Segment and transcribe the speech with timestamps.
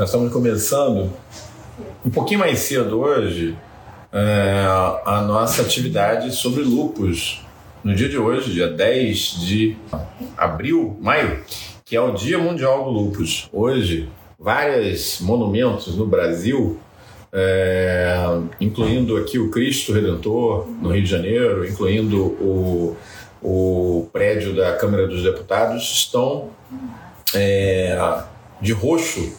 [0.00, 1.12] Nós estamos começando
[2.02, 3.54] um pouquinho mais cedo hoje
[4.10, 4.64] é,
[5.04, 7.42] a nossa atividade sobre lupus.
[7.84, 9.76] No dia de hoje, dia 10 de
[10.38, 11.44] abril, maio,
[11.84, 13.46] que é o Dia Mundial do Lupus.
[13.52, 14.08] Hoje,
[14.38, 16.78] vários monumentos no Brasil,
[17.30, 18.16] é,
[18.58, 22.96] incluindo aqui o Cristo Redentor, no Rio de Janeiro, incluindo o,
[23.42, 26.48] o prédio da Câmara dos Deputados, estão
[27.34, 27.98] é,
[28.62, 29.38] de roxo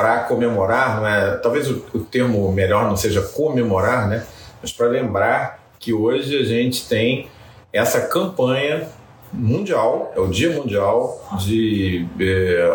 [0.00, 4.24] para comemorar, é, talvez o, o, termo melhor não seja comemorar, né?
[4.62, 7.28] mas para lembrar que hoje a gente tem
[7.70, 8.88] essa campanha
[9.30, 12.72] mundial, é o Dia Mundial de é,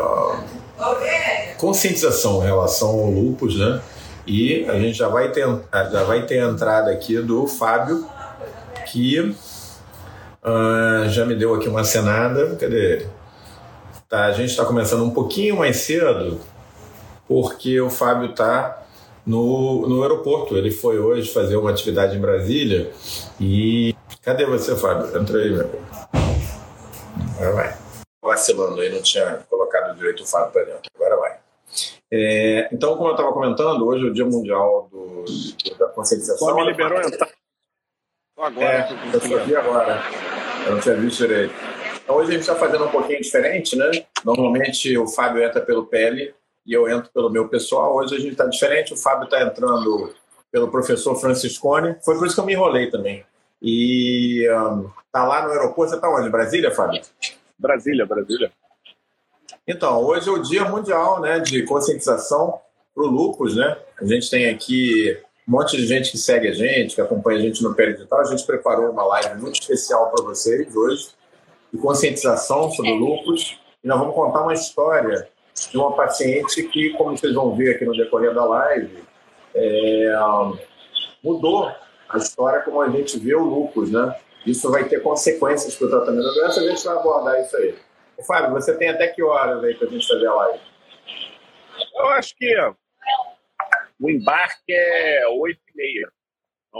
[1.58, 3.82] conscientização em relação ao lupus, né?
[4.28, 5.48] E a gente já vai ter,
[5.92, 8.06] já vai ter a entrada aqui do Fábio,
[8.86, 12.56] que uh, já me deu aqui uma cenada.
[12.56, 13.08] Cadê ele?
[14.08, 16.40] Tá, a gente está começando um pouquinho mais cedo,
[17.28, 18.86] porque o Fábio está
[19.26, 20.58] no, no aeroporto.
[20.58, 22.92] Ele foi hoje fazer uma atividade em Brasília
[23.40, 23.96] e.
[24.22, 25.18] Cadê você, Fábio?
[25.20, 25.70] Entra aí, meu.
[27.36, 27.78] Agora vai.
[28.24, 30.92] Vacilando aí, não tinha colocado direito o Fábio para dentro.
[30.96, 31.38] Agora vai.
[32.12, 35.26] É, então, como eu estava comentando, hoje é o Dia Mundial do,
[35.78, 36.50] da Conscientização.
[36.50, 37.30] Só me liberou entrar.
[38.38, 38.66] Agora.
[38.66, 40.02] É, eu estou aqui agora.
[40.66, 41.54] Eu não tinha visto direito.
[42.04, 43.90] Então, hoje a gente está fazendo um pouquinho diferente, né?
[44.24, 46.34] Normalmente o Fábio entra pelo PL
[46.66, 47.96] e eu entro pelo meu pessoal.
[47.96, 50.14] Hoje a gente está diferente, o Fábio está entrando
[50.52, 51.96] pelo professor Franciscone.
[52.04, 53.26] Foi por isso que eu me enrolei também.
[53.62, 55.92] E um, tá lá no aeroporto.
[55.92, 56.30] Você está onde?
[56.30, 57.02] Brasília, Fábio?
[57.58, 58.52] Brasília, Brasília.
[59.68, 62.60] Então, hoje é o Dia Mundial né, de Conscientização
[62.94, 63.78] para o Lupus, né?
[64.00, 67.42] A gente tem aqui um monte de gente que segue a gente, que acompanha a
[67.42, 68.22] gente no Pé Digital.
[68.22, 71.10] A gente preparou uma live muito especial para vocês hoje,
[71.72, 73.60] de conscientização sobre o lupus.
[73.84, 77.86] E nós vamos contar uma história de uma paciente que, como vocês vão ver aqui
[77.86, 79.04] no decorrer da live,
[79.54, 80.14] é,
[81.24, 81.72] mudou
[82.10, 84.16] a história como a gente vê o lupus, né?
[84.46, 87.76] Isso vai ter consequências para o tratamento da doença, a gente vai abordar isso aí.
[88.28, 90.60] Fábio, você tem até que horas aí para a gente fazer a live?
[91.96, 92.56] Eu acho que
[94.00, 96.12] o embarque é 8 e meia.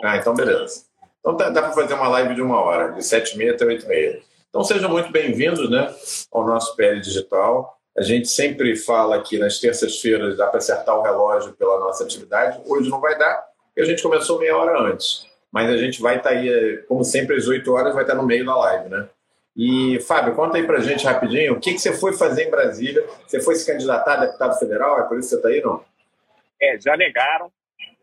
[0.04, 0.86] Ah, então beleza.
[1.20, 3.66] Então dá, dá para fazer uma live de uma hora, de 7 e meia até
[3.66, 4.22] 8 e meia.
[4.50, 5.94] Então sejam muito bem-vindos né,
[6.32, 7.75] ao nosso PL Digital.
[7.98, 12.62] A gente sempre fala que nas terças-feiras dá para acertar o relógio pela nossa atividade.
[12.66, 15.26] Hoje não vai dar, porque a gente começou meia hora antes.
[15.50, 18.22] Mas a gente vai estar tá aí, como sempre, às 8 horas, vai estar tá
[18.22, 19.08] no meio da live, né?
[19.56, 23.08] E, Fábio, conta aí pra gente rapidinho, o que, que você foi fazer em Brasília?
[23.26, 25.00] Você foi se candidatar a deputado federal?
[25.00, 25.86] É por isso que você está aí, não?
[26.62, 27.50] É, já negaram.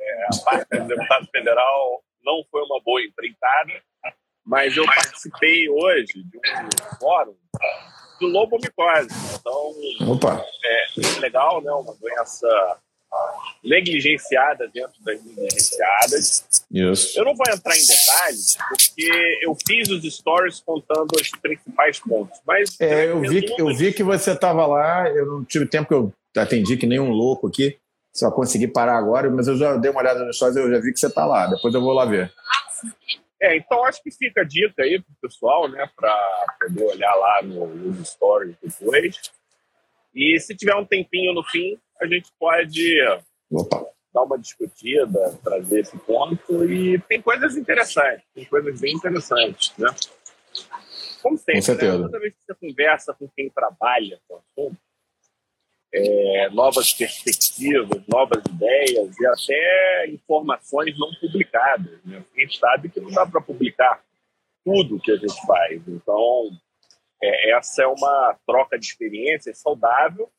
[0.01, 3.73] É, a parte do deputado federal não foi uma boa empreitada,
[4.43, 7.37] mas eu participei hoje de um fórum
[8.23, 9.09] do lobomicose.
[9.35, 10.45] Então, Opa.
[10.65, 11.73] É, legal, né?
[11.73, 12.49] Uma doença
[13.63, 16.65] negligenciada dentro das negligenciadas.
[16.71, 17.19] Isso.
[17.19, 22.41] Eu não vou entrar em detalhes, porque eu fiz os stories contando os principais pontos.
[22.47, 25.89] Mas é, eu, vi, que, eu vi que você estava lá, eu não tive tempo
[25.89, 27.77] que eu atendi que nem um louco aqui,
[28.13, 30.93] só consegui parar agora, mas eu já dei uma olhada nos stories, eu já vi
[30.93, 32.33] que você está lá, depois eu vou lá ver.
[33.43, 37.43] É, então acho que fica a dica aí pro pessoal, né, para poder olhar lá
[37.43, 39.21] no, nos stories depois.
[40.15, 42.95] E se tiver um tempinho no fim, a gente pode
[43.51, 43.85] Opa.
[44.15, 46.65] dar uma discutida, trazer esse ponto.
[46.73, 49.89] E tem coisas interessantes, tem coisas bem interessantes, né?
[51.21, 51.99] Como sempre, com certeza.
[51.99, 52.05] Né?
[52.05, 54.79] toda vez que você conversa com quem trabalha com o assunto,
[55.95, 61.99] é, novas perspectivas, novas ideias e até informações não publicadas.
[62.05, 62.25] Né?
[62.37, 64.03] A gente sabe que não dá para publicar
[64.65, 65.83] tudo que a gente faz.
[65.87, 66.51] Então,
[67.23, 70.31] é, essa é uma troca de experiências saudável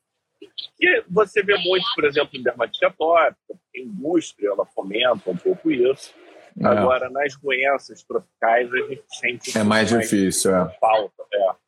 [0.76, 5.70] que você vê muito, por exemplo, em dermatite atópica, a indústria ela fomenta um pouco
[5.70, 6.12] isso.
[6.60, 6.66] É.
[6.66, 9.58] Agora, nas doenças tropicais, a gente sente.
[9.58, 10.78] É mais, mais difícil, é.
[10.78, 11.63] Falta, é.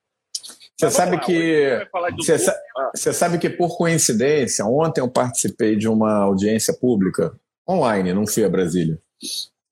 [0.78, 1.88] Você sabe que
[2.18, 2.90] você, sa ah.
[2.94, 7.32] você sabe que por coincidência ontem eu participei de uma audiência pública
[7.68, 8.98] online, não fui a Brasília,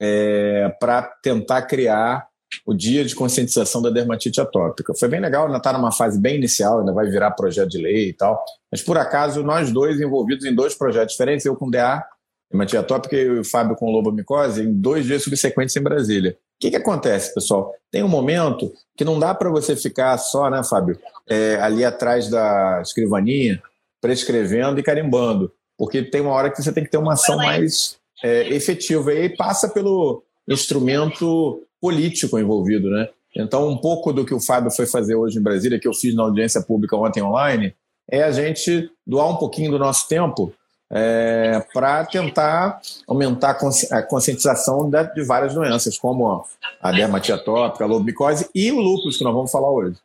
[0.01, 2.27] é, para tentar criar
[2.67, 4.95] o dia de conscientização da dermatite atópica.
[4.95, 8.11] Foi bem legal, ainda está numa fase bem inicial, ainda vai virar projeto de lei
[8.11, 8.43] e tal.
[8.71, 12.03] Mas por acaso, nós dois envolvidos em dois projetos diferentes, eu com DA,
[12.51, 16.39] dermatite atópica, e o Fábio com lobomicose, em dois dias subsequentes em Brasília.
[16.57, 17.73] O que, que acontece, pessoal?
[17.91, 20.99] Tem um momento que não dá para você ficar só, né, Fábio,
[21.29, 23.63] é, ali atrás da escrivaninha,
[24.01, 25.53] prescrevendo e carimbando.
[25.77, 29.13] Porque tem uma hora que você tem que ter uma ação mais é, efetiva.
[29.13, 33.09] E aí passa pelo instrumento político envolvido, né?
[33.37, 36.15] Então, um pouco do que o Fábio foi fazer hoje em Brasília, que eu fiz
[36.15, 37.75] na audiência pública ontem online,
[38.09, 40.53] é a gente doar um pouquinho do nosso tempo
[40.97, 43.59] é, para tentar aumentar
[43.91, 46.47] a conscientização de várias doenças, como
[46.81, 49.97] a dermatite atópica, a lobicose e o lúpus, que nós vamos falar hoje.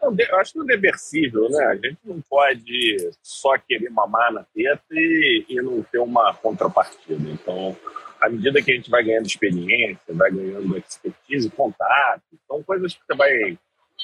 [0.00, 1.66] Eu acho que é reversível, né?
[1.66, 7.28] A gente não pode só querer mamar na teta e, e não ter uma contrapartida.
[7.28, 7.76] Então,
[8.20, 13.00] à medida que a gente vai ganhando experiência, vai ganhando expertise, contato, são coisas que
[13.06, 13.58] você vai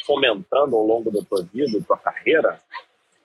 [0.05, 2.61] fomentando ao longo da tua vida, da tua carreira,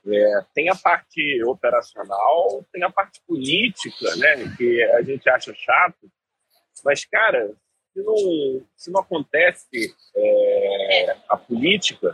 [0.07, 6.12] é, tem a parte operacional, tem a parte política, né, que a gente acha chato,
[6.83, 7.53] mas, cara,
[7.94, 12.12] se não, se não acontece é, a política,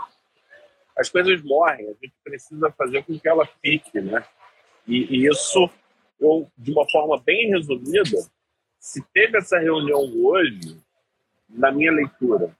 [0.97, 4.25] as coisas morrem, a gente precisa fazer com que ela fique, né?
[4.87, 5.69] E, e isso,
[6.19, 8.17] eu, de uma forma bem resumida,
[8.79, 10.81] se teve essa reunião hoje,
[11.47, 12.55] na minha leitura,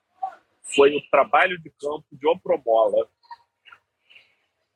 [0.75, 3.07] foi o trabalho de campo de Opromola,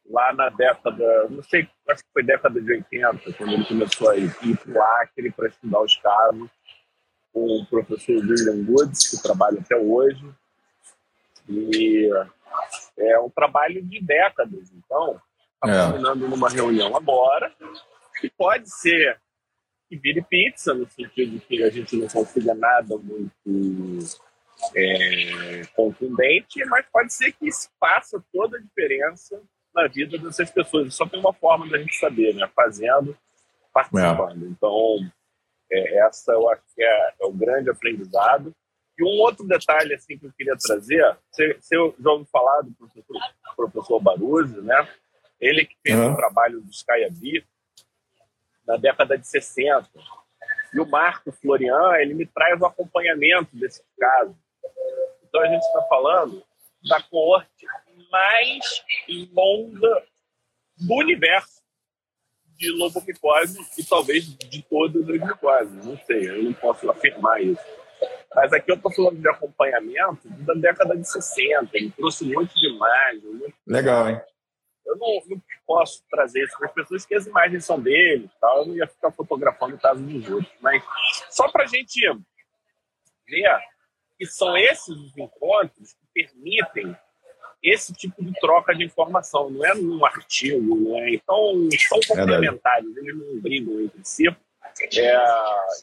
[0.09, 4.17] lá na década, não sei, acho que foi década de 80, quando ele começou a
[4.17, 6.49] ir, para o Acre para estudar os casos,
[7.33, 10.25] com o professor William Woods, que trabalha até hoje.
[11.47, 12.09] E
[12.97, 15.21] é um trabalho de décadas, então,
[15.55, 15.87] está é.
[15.87, 17.53] terminando numa reunião agora,
[18.19, 19.19] que pode ser
[19.89, 23.99] que vire pizza, no sentido que a gente não consiga nada muito
[24.75, 29.41] é, contundente, mas pode ser que isso faça toda a diferença
[29.73, 30.93] na vida dessas pessoas.
[30.93, 32.49] Só tem uma forma da gente saber, né?
[32.55, 33.17] Fazendo,
[33.73, 34.45] participando.
[34.45, 34.47] É.
[34.47, 35.11] Então,
[35.71, 38.53] é, essa eu acho que é, é, o grande aprendizado.
[38.97, 42.71] E um outro detalhe assim que eu queria trazer, você, você já ouviu falar do
[42.73, 43.17] professor,
[43.55, 44.87] professor Baruzzi, né?
[45.39, 46.11] Ele que fez uhum.
[46.11, 47.43] o trabalho do Skyabee
[48.67, 49.89] na década de 60.
[50.73, 54.35] E o Marco Florian, ele me traz o acompanhamento desse caso.
[55.27, 56.43] Então a gente está falando
[56.87, 57.65] da coorte
[58.11, 58.83] mais
[59.31, 60.03] longa
[60.77, 61.61] do universo
[62.57, 65.85] de lobomicose e talvez de todas as micoses.
[65.85, 67.61] Não sei, eu não posso afirmar isso.
[68.35, 71.69] Mas aqui eu estou falando de acompanhamento da década de 60.
[71.73, 73.21] Ele trouxe muito de imagem.
[73.23, 74.21] Muito Legal, hein?
[74.85, 78.59] Eu não, não, posso trazer isso para as pessoas que as imagens são dele tal.
[78.59, 80.53] Eu não ia ficar fotografando o caso dos outros.
[80.59, 80.83] Mas
[81.29, 81.99] só para a gente
[83.27, 83.59] ver
[84.17, 86.95] que são esses os encontros que permitem
[87.63, 91.13] esse tipo de troca de informação, não é num artigo, né?
[91.13, 94.27] então são complementares, eles não brigam entre si.
[94.93, 95.15] É,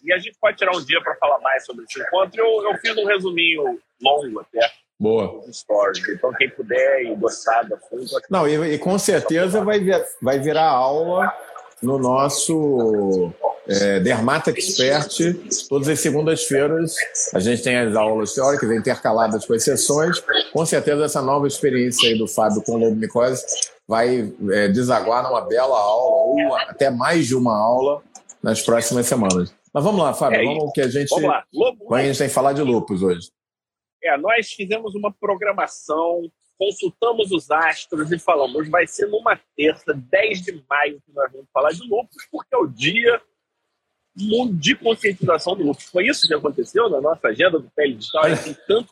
[0.02, 2.40] e a gente pode tirar um dia para falar mais sobre esse encontro.
[2.40, 4.72] Eu, eu fiz um resuminho longo até.
[4.98, 5.40] Boa.
[5.52, 6.08] Stories.
[6.08, 8.04] Então, quem puder e gostar da fundo.
[8.28, 11.32] Não, e, e, com certeza vai, vir, vai virar aula
[11.82, 13.32] no nosso
[13.66, 15.18] é, Dermata Expert,
[15.68, 16.94] todas as segundas-feiras.
[17.34, 20.22] A gente tem as aulas teóricas intercaladas com as sessões.
[20.52, 23.44] Com certeza, essa nova experiência aí do Fábio com lobomicose
[23.86, 28.02] vai é, desaguar numa bela aula, ou até mais de uma aula,
[28.42, 29.54] nas próximas semanas.
[29.72, 31.08] Mas vamos lá, Fábio, é vamos que a gente.
[31.10, 31.44] Vamos lá.
[31.52, 33.30] Lobo, a gente tem que falar de lupus hoje.
[34.02, 40.42] É, nós fizemos uma programação, consultamos os astros e falamos, vai ser numa terça, 10
[40.42, 43.20] de maio, que nós vamos falar de lupus, porque é o dia
[44.54, 45.84] de conscientização do lúpus.
[45.84, 48.24] Foi isso que aconteceu na nossa agenda do Pele Digital?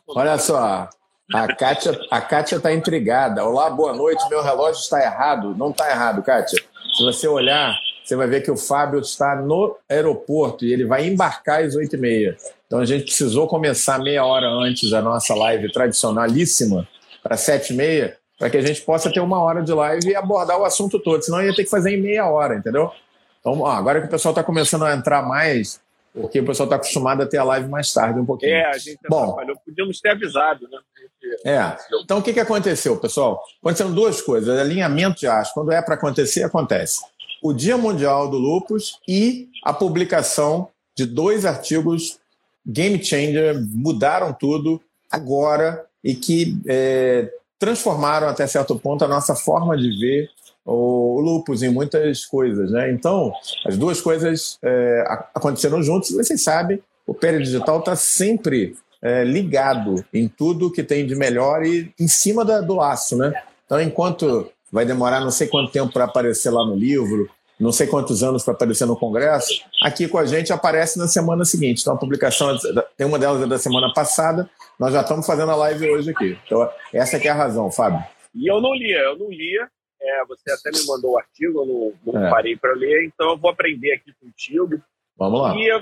[0.07, 0.89] Olha, só,
[1.33, 3.43] a Kátia a Kátia está intrigada.
[3.43, 4.23] Olá, boa noite.
[4.29, 5.53] Meu relógio está errado.
[5.57, 6.57] Não está errado, Kátia.
[6.95, 11.05] Se você olhar, você vai ver que o Fábio está no aeroporto e ele vai
[11.05, 12.37] embarcar às 8h30.
[12.65, 16.87] Então a gente precisou começar meia hora antes a nossa live tradicionalíssima,
[17.27, 20.65] para 7h30, para que a gente possa ter uma hora de live e abordar o
[20.65, 21.21] assunto todo.
[21.21, 22.91] Senão ia ter que fazer em meia hora, entendeu?
[23.39, 25.81] Então, ó, agora que o pessoal está começando a entrar mais,
[26.13, 28.53] porque o pessoal está acostumado a ter a live mais tarde um pouquinho.
[28.53, 30.79] É, a gente Bom, podíamos ter avisado, né?
[31.45, 31.77] É.
[32.03, 33.43] Então, o que, que aconteceu, pessoal?
[33.61, 34.57] Aconteceram duas coisas.
[34.57, 35.53] Alinhamento de astros.
[35.53, 37.01] Quando é para acontecer, acontece.
[37.41, 42.19] O Dia Mundial do Lupus e a publicação de dois artigos
[42.67, 49.75] game changer, mudaram tudo agora e que é, transformaram até certo ponto a nossa forma
[49.77, 50.29] de ver
[50.65, 52.91] o lupus em muitas coisas, né?
[52.91, 53.31] Então,
[53.65, 56.11] as duas coisas é, aconteceram juntas.
[56.11, 61.65] Vocês sabem, o Pérez Digital está sempre é, ligado em tudo que tem de melhor
[61.65, 63.33] e em cima da, do laço, né?
[63.65, 67.87] Então, enquanto vai demorar não sei quanto tempo para aparecer lá no livro, não sei
[67.87, 71.81] quantos anos para aparecer no Congresso, aqui com a gente aparece na semana seguinte.
[71.81, 72.55] Então, a publicação,
[72.95, 74.49] tem uma delas é da semana passada,
[74.79, 76.37] nós já estamos fazendo a live hoje aqui.
[76.45, 78.03] Então, essa que é a razão, Fábio.
[78.35, 79.67] E eu não lia, eu não lia,
[79.99, 82.29] é, você até me mandou o artigo, eu não, não é.
[82.29, 84.81] parei para ler, então eu vou aprender aqui contigo.
[85.17, 85.55] Vamos lá.
[85.55, 85.81] E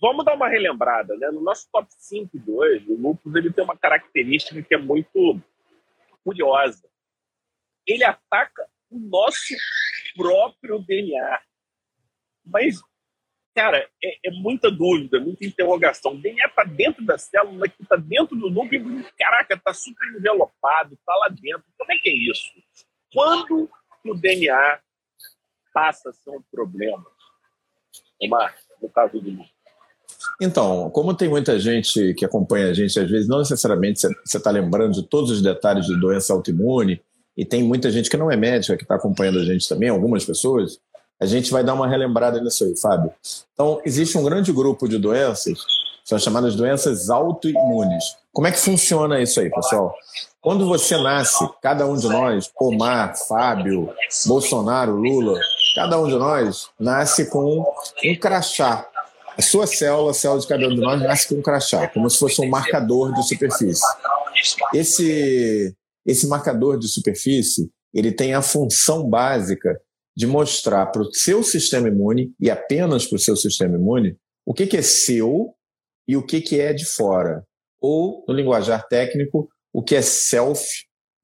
[0.00, 1.30] vamos dar uma relembrada, né?
[1.30, 5.40] No nosso top 5 de hoje, o lúpus ele tem uma característica que é muito
[6.24, 6.84] curiosa.
[7.86, 9.54] Ele ataca o nosso
[10.16, 11.40] próprio DNA.
[12.44, 12.80] Mas,
[13.54, 16.20] cara, é, é muita dúvida, muita interrogação.
[16.20, 21.14] DNA para dentro da célula, que está dentro do núcleo, caraca, está super envelopado, está
[21.16, 21.64] lá dentro.
[21.78, 22.50] Como é que é isso?
[23.12, 23.70] Quando
[24.04, 24.80] o DNA
[25.72, 27.04] passa a ser um problema?
[28.20, 29.62] Omar, no caso do núcleo.
[30.40, 34.50] Então, como tem muita gente que acompanha a gente, às vezes não necessariamente você está
[34.50, 37.02] lembrando de todos os detalhes de doença autoimune,
[37.36, 40.24] e tem muita gente que não é médica que está acompanhando a gente também, algumas
[40.24, 40.78] pessoas,
[41.20, 43.12] a gente vai dar uma relembrada nisso aí, Fábio.
[43.54, 45.58] Então, existe um grande grupo de doenças,
[46.04, 48.04] são chamadas doenças autoimunes.
[48.32, 49.94] Como é que funciona isso aí, pessoal?
[50.40, 53.90] Quando você nasce, cada um de nós, Omar, Fábio,
[54.26, 55.38] Bolsonaro, Lula,
[55.76, 57.64] cada um de nós nasce com
[58.04, 58.88] um crachá
[59.36, 62.08] a sua célula, a célula de cada um de nós, nasce com um crachá, como
[62.10, 63.84] se fosse um marcador de superfície.
[64.74, 69.80] Esse, esse marcador de superfície, ele tem a função básica
[70.16, 74.52] de mostrar para o seu sistema imune, e apenas para o seu sistema imune, o
[74.52, 75.54] que, que é seu
[76.06, 77.46] e o que, que é de fora.
[77.80, 80.62] Ou, no linguajar técnico, o que é self,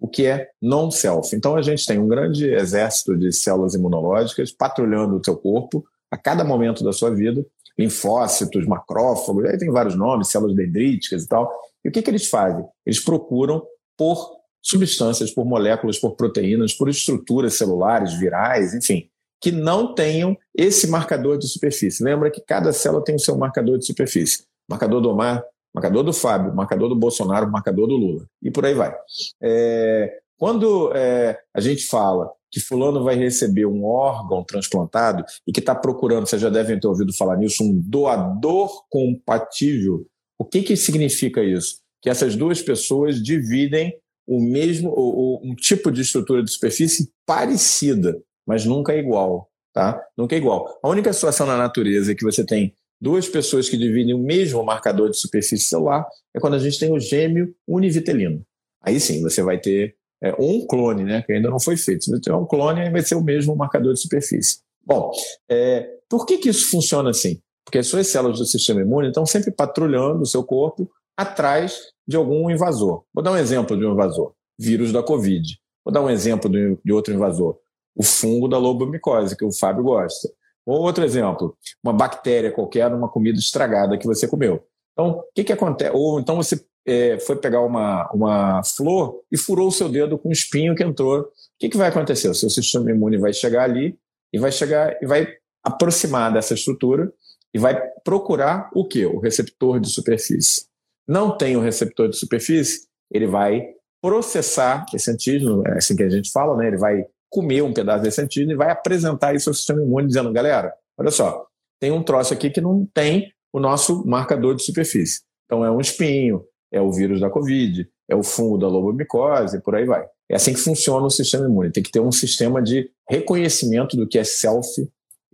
[0.01, 1.35] o que é non-self.
[1.35, 6.17] Então, a gente tem um grande exército de células imunológicas patrulhando o seu corpo a
[6.17, 7.45] cada momento da sua vida,
[7.79, 11.53] linfócitos, macrófagos, aí tem vários nomes, células dendríticas e tal.
[11.85, 12.65] E o que, que eles fazem?
[12.87, 13.65] Eles procuram
[13.97, 19.09] por substâncias, por moléculas, por proteínas, por estruturas celulares, virais, enfim,
[19.41, 22.03] que não tenham esse marcador de superfície.
[22.03, 24.45] Lembra que cada célula tem o seu marcador de superfície.
[24.69, 25.43] Marcador do Omar,
[25.75, 28.27] marcador do Fábio, marcador do Bolsonaro, marcador do Lula.
[28.43, 28.95] E por aí vai.
[29.43, 35.61] É, quando é, a gente fala que fulano vai receber um órgão transplantado e que
[35.61, 40.07] está procurando, vocês já devem ter ouvido falar nisso, um doador compatível.
[40.39, 41.81] O que, que significa isso?
[42.01, 43.93] Que essas duas pessoas dividem
[44.29, 48.15] o mesmo, o, um tipo de estrutura de superfície parecida,
[48.47, 49.99] mas nunca é igual, tá?
[50.17, 50.79] Nunca é igual.
[50.83, 55.09] A única situação na natureza que você tem duas pessoas que dividem o mesmo marcador
[55.09, 56.07] de superfície celular
[56.37, 58.45] é quando a gente tem o gêmeo univitelino.
[58.83, 62.05] Aí sim, você vai ter é, um clone, né, que ainda não foi feito.
[62.05, 64.59] Se você tiver um clone, aí vai ser o mesmo marcador de superfície.
[64.85, 65.11] Bom,
[65.51, 67.41] é, por que, que isso funciona assim?
[67.65, 72.17] Porque as suas células do sistema imune estão sempre patrulhando o seu corpo atrás de
[72.17, 73.03] algum invasor.
[73.13, 75.59] Vou dar um exemplo de um invasor: vírus da Covid.
[75.85, 77.59] Vou dar um exemplo de outro invasor:
[77.97, 80.29] o fungo da lobomicose, que o Fábio gosta.
[80.65, 84.65] Ou outro exemplo: uma bactéria qualquer numa comida estragada que você comeu.
[84.93, 85.91] Então, o que, que acontece?
[85.95, 90.29] Ou então você é, foi pegar uma, uma flor e furou o seu dedo com
[90.29, 91.21] um espinho que entrou.
[91.21, 91.27] O
[91.59, 92.29] que, que vai acontecer?
[92.29, 93.99] O seu sistema imune vai chegar ali
[94.33, 95.29] e vai chegar e vai
[95.63, 97.13] aproximar dessa estrutura
[97.53, 99.05] e vai procurar o que?
[99.05, 100.68] O receptor de superfície.
[101.09, 103.65] Não tem o receptor de superfície, ele vai
[104.03, 106.69] processar esse antígeno, é assim que a gente fala, né?
[106.69, 110.33] Ele vai comer um pedaço desse antígeno e vai apresentar isso ao sistema imune, dizendo:
[110.33, 111.47] galera, olha só,
[111.81, 115.23] tem um troço aqui que não tem o nosso marcador de superfície.
[115.47, 119.75] Então é um espinho, é o vírus da Covid, é o fungo da lobomicose, por
[119.75, 120.07] aí vai.
[120.31, 121.73] É assim que funciona o sistema imune.
[121.73, 124.69] Tem que ter um sistema de reconhecimento do que é self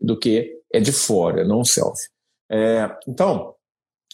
[0.00, 1.99] do que é de fora, não self.
[2.50, 3.54] É, então,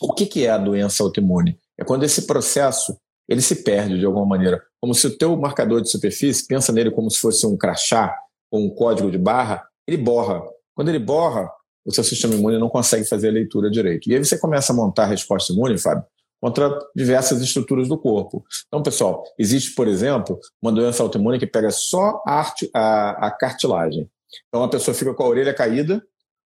[0.00, 1.58] o que, que é a doença autoimune?
[1.78, 2.96] É quando esse processo
[3.28, 4.60] ele se perde de alguma maneira.
[4.80, 8.12] Como se o teu marcador de superfície, pensa nele como se fosse um crachá
[8.50, 10.42] ou um código de barra, ele borra.
[10.74, 11.48] Quando ele borra,
[11.84, 14.10] o seu sistema imune não consegue fazer a leitura direito.
[14.10, 16.04] E aí você começa a montar a resposta imune, Fábio,
[16.40, 18.44] contra diversas estruturas do corpo.
[18.66, 24.10] Então, pessoal, existe, por exemplo, uma doença autoimune que pega só a, a, a cartilagem.
[24.48, 26.02] Então, a pessoa fica com a orelha caída,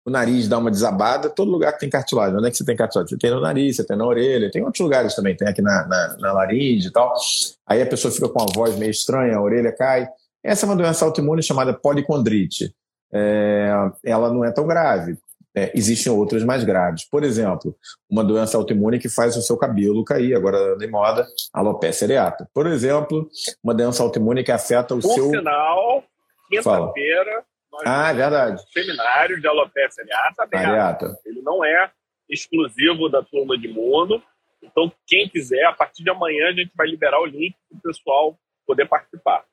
[0.05, 2.37] o nariz dá uma desabada, todo lugar que tem cartilagem.
[2.37, 3.09] Onde é que você tem cartilagem?
[3.09, 5.87] Você tem no nariz, você tem na orelha, tem outros lugares também, tem aqui na,
[5.87, 7.13] na, na laringe e tal.
[7.67, 10.07] Aí a pessoa fica com a voz meio estranha, a orelha cai.
[10.43, 12.73] Essa é uma doença autoimune chamada policondrite.
[13.11, 13.71] É,
[14.03, 15.17] ela não é tão grave,
[15.55, 17.05] é, existem outras mais graves.
[17.09, 17.75] Por exemplo,
[18.09, 22.47] uma doença autoimune que faz o seu cabelo cair, agora de moda, alopecia areata.
[22.53, 23.27] Por exemplo,
[23.63, 25.25] uma doença autoimune que afeta o Por seu...
[25.25, 26.03] Por sinal,
[26.49, 27.43] quinta-feira,
[27.85, 28.61] ah, é verdade.
[28.71, 30.57] Seminário de alopecia areata.
[30.57, 31.19] Areata.
[31.25, 31.91] Ele não é
[32.29, 34.21] exclusivo da turma de imuno.
[34.61, 37.81] Então, quem quiser, a partir de amanhã a gente vai liberar o link para o
[37.81, 39.43] pessoal poder participar.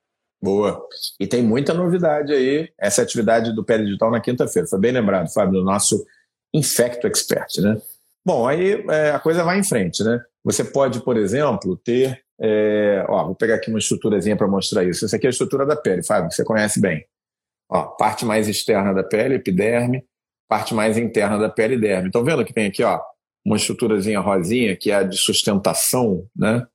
[0.43, 0.87] Boa.
[1.19, 2.71] E tem muita novidade aí.
[2.79, 4.69] Essa atividade do Pé Digital na quinta-feira.
[4.69, 6.05] Foi bem lembrado, Fábio, do nosso
[6.53, 7.81] Infecto Expert, né?
[8.25, 10.21] Bom, aí é, a coisa vai em frente, né?
[10.45, 12.23] Você pode, por exemplo, ter.
[12.39, 15.05] É, ó, vou pegar aqui uma estruturazinha para mostrar isso.
[15.05, 17.05] Essa aqui é a estrutura da pele, Fábio, que você conhece bem.
[17.69, 20.05] Ó, parte mais externa da pele, epiderme,
[20.49, 22.09] parte mais interna da pele, derme.
[22.09, 23.01] Estão vendo que tem aqui, ó,
[23.45, 26.67] uma estruturazinha rosinha, que é a de sustentação, né?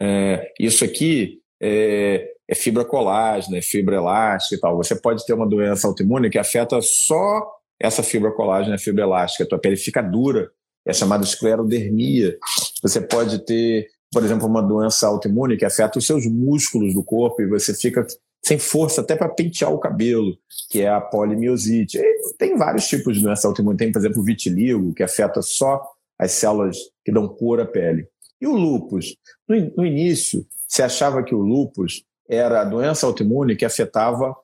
[0.00, 4.76] É, isso aqui é, é fibra colágena, é fibra elástica e tal.
[4.76, 7.42] Você pode ter uma doença autoimune que afeta só
[7.80, 9.44] essa fibra colágena, a fibra elástica.
[9.44, 10.50] A tua pele fica dura,
[10.86, 12.36] é chamada esclerodermia.
[12.82, 17.42] Você pode ter, por exemplo, uma doença autoimune que afeta os seus músculos do corpo
[17.42, 18.06] e você fica
[18.44, 20.36] sem força até para pentear o cabelo,
[20.70, 22.00] que é a polimiosite.
[22.38, 23.76] Tem vários tipos de doença autoimune.
[23.76, 25.82] Tem, por exemplo, o vitiligo, que afeta só
[26.18, 28.08] as células que dão cor à pele.
[28.40, 29.16] E o lúpus?
[29.48, 34.34] No, no início, se achava que o lúpus era a doença autoimune que afetava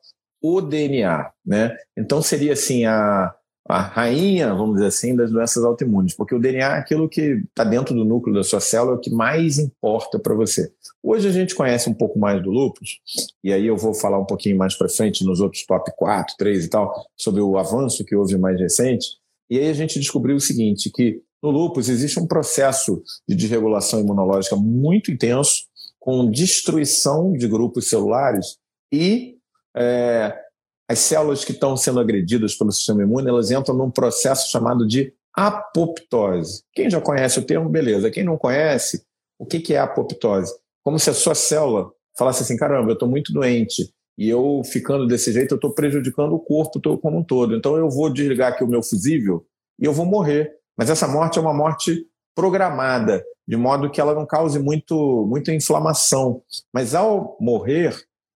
[0.41, 1.75] o DNA, né?
[1.97, 3.33] Então seria assim a,
[3.67, 7.63] a rainha, vamos dizer assim, das doenças autoimunes, porque o DNA é aquilo que está
[7.63, 10.71] dentro do núcleo da sua célula, é o que mais importa para você.
[11.01, 12.99] Hoje a gente conhece um pouco mais do lúpus,
[13.43, 16.65] e aí eu vou falar um pouquinho mais para frente nos outros top 4, 3
[16.65, 19.17] e tal, sobre o avanço que houve mais recente,
[19.49, 23.99] e aí a gente descobriu o seguinte, que no lúpus existe um processo de desregulação
[23.99, 25.63] imunológica muito intenso,
[25.99, 28.57] com destruição de grupos celulares
[28.93, 29.37] e
[29.75, 30.44] é,
[30.87, 35.13] as células que estão sendo agredidas pelo sistema imune, elas entram num processo chamado de
[35.33, 36.63] apoptose.
[36.73, 38.11] Quem já conhece o termo, beleza.
[38.11, 39.03] Quem não conhece,
[39.37, 40.53] o que é apoptose?
[40.83, 45.05] Como se a sua célula falasse assim, caramba, eu estou muito doente e eu ficando
[45.05, 47.55] desse jeito, eu estou prejudicando o corpo como um todo.
[47.55, 49.45] Então eu vou desligar aqui o meu fusível
[49.79, 50.53] e eu vou morrer.
[50.77, 55.53] Mas essa morte é uma morte programada, de modo que ela não cause muito, muita
[55.53, 56.41] inflamação.
[56.73, 57.95] Mas ao morrer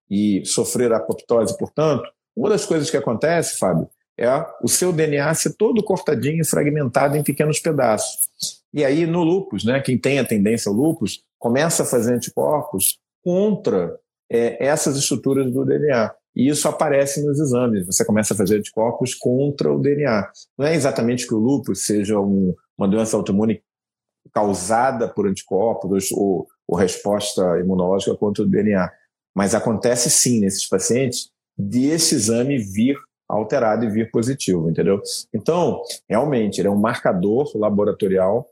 [0.10, 4.29] e sofrer apoptose, portanto, uma das coisas que acontece, Fábio, é
[4.63, 8.29] o seu DNA ser todo cortadinho e fragmentado em pequenos pedaços.
[8.74, 12.98] E aí, no lupus, né, quem tem a tendência ao lupus, começa a fazer anticorpos
[13.22, 14.00] contra
[14.31, 16.13] é, essas estruturas do DNA.
[16.34, 17.86] E isso aparece nos exames.
[17.86, 20.31] Você começa a fazer anticorpos contra o DNA.
[20.58, 23.62] Não é exatamente que o lupus seja um, uma doença autoimune
[24.34, 28.89] causada por anticorpos ou, ou resposta imunológica contra o DNA.
[29.36, 32.98] Mas acontece sim nesses pacientes desse exame vir
[33.28, 35.01] alterado e vir positivo, entendeu?
[35.34, 38.48] Então, realmente, ele é um marcador laboratorial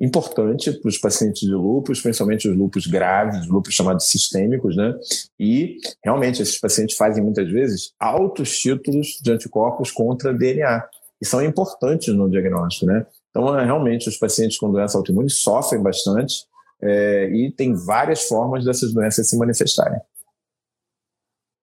[0.00, 4.94] importante para os pacientes de lúpus, principalmente os lúpus graves, os lúpus chamados sistêmicos, né?
[5.38, 10.84] E realmente esses pacientes fazem muitas vezes altos títulos de anticorpos contra DNA
[11.20, 13.06] e são importantes no diagnóstico, né?
[13.30, 16.44] Então, é, realmente, os pacientes com doença autoimune sofrem bastante
[16.82, 20.00] é, e tem várias formas dessas doenças se manifestarem.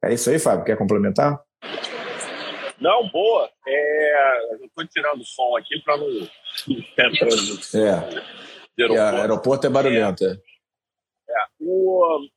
[0.04, 0.66] É isso aí, Fábio.
[0.66, 1.42] Quer complementar?
[2.80, 3.50] Não, boa.
[3.66, 6.08] É, eu estou tirando o som aqui para não
[6.96, 8.24] ter É.
[8.78, 9.16] Aeroporto.
[9.16, 10.26] É, aeroporto é barulhento.
[10.26, 10.34] É.
[10.34, 11.46] é.
[11.62, 12.28] O,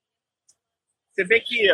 [1.11, 1.67] você vê que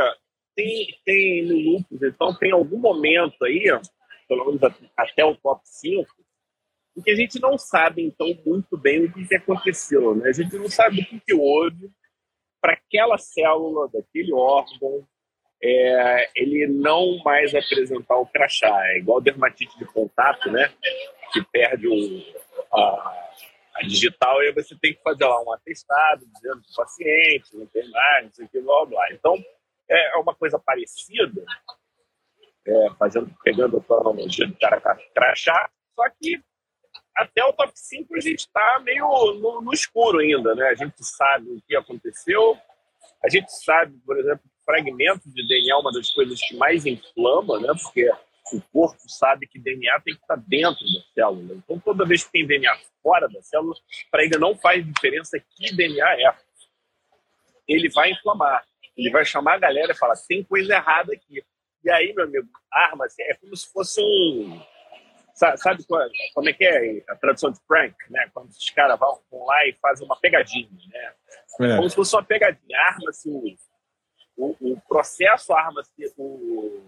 [0.56, 3.64] tem, tem no Lupus, então tem algum momento aí,
[4.28, 4.60] pelo menos
[4.96, 6.06] até o top 5,
[6.96, 10.14] em que a gente não sabe, então, muito bem o que aconteceu.
[10.14, 10.28] Né?
[10.28, 11.90] A gente não sabe o que, que houve
[12.62, 15.06] para aquela célula daquele órgão
[15.62, 18.74] é, ele não mais apresentar o crachá.
[18.88, 20.72] É igual dermatite de contato, né?
[21.32, 23.30] Que perde o, a,
[23.76, 27.66] a digital e você tem que fazer lá um atestado dizendo que o paciente não
[27.66, 29.12] tem mais, não sei o que, blá, blá.
[29.12, 29.36] Então,
[29.88, 31.44] é, é uma coisa parecida,
[32.66, 34.80] é, fazendo, pegando a cronologia do cara
[35.14, 36.42] crachá, só que
[37.14, 40.68] até o top 5 a gente está meio no, no, escuro ainda, né?
[40.68, 42.56] A gente sabe o que aconteceu,
[43.22, 47.60] a gente sabe, por exemplo, fragmentos de DNA é uma das coisas que mais inflama,
[47.60, 47.68] né?
[47.82, 48.10] Porque
[48.52, 51.54] o corpo sabe que DNA tem que estar dentro da célula.
[51.54, 53.74] Então, toda vez que tem DNA fora da célula,
[54.10, 56.36] para ele não faz diferença que DNA é.
[57.68, 58.64] Ele vai inflamar.
[58.96, 61.42] Ele vai chamar a galera e falar: tem coisa errada aqui.
[61.84, 64.60] E aí, meu amigo, arma assim, é como se fosse um.
[65.34, 65.82] Sabe
[66.34, 68.28] como é que é a tradução de prank, né?
[68.34, 71.14] Quando os caras vão, lá e fazem uma pegadinha, né?
[71.60, 71.76] É.
[71.76, 72.78] Como se fosse uma pegadinha.
[72.78, 73.42] Arma-se o
[74.36, 76.82] o, o processo arma-se o,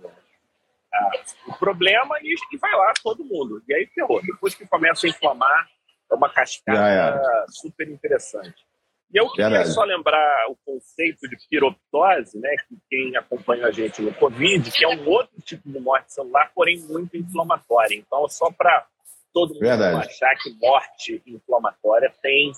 [1.48, 3.62] o problema e, e, vai lá todo mundo.
[3.68, 4.20] E aí ferrou.
[4.22, 5.68] Depois que começa a inflamar,
[6.10, 8.64] é uma cascata super interessante.
[9.12, 14.02] E eu queria só lembrar o conceito de piroptose, né, que quem acompanha a gente
[14.02, 17.94] no Covid, que é um outro tipo de morte celular, porém muito inflamatória.
[17.94, 18.86] Então, só para
[19.32, 20.08] todo mundo Verdade.
[20.08, 22.52] achar que morte inflamatória tem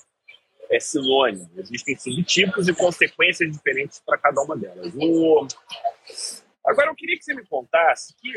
[0.69, 1.49] é sinônimo.
[1.57, 4.93] Existem subtipos e consequências diferentes para cada uma delas.
[4.95, 5.47] O...
[6.65, 8.31] Agora, eu queria que você me contasse que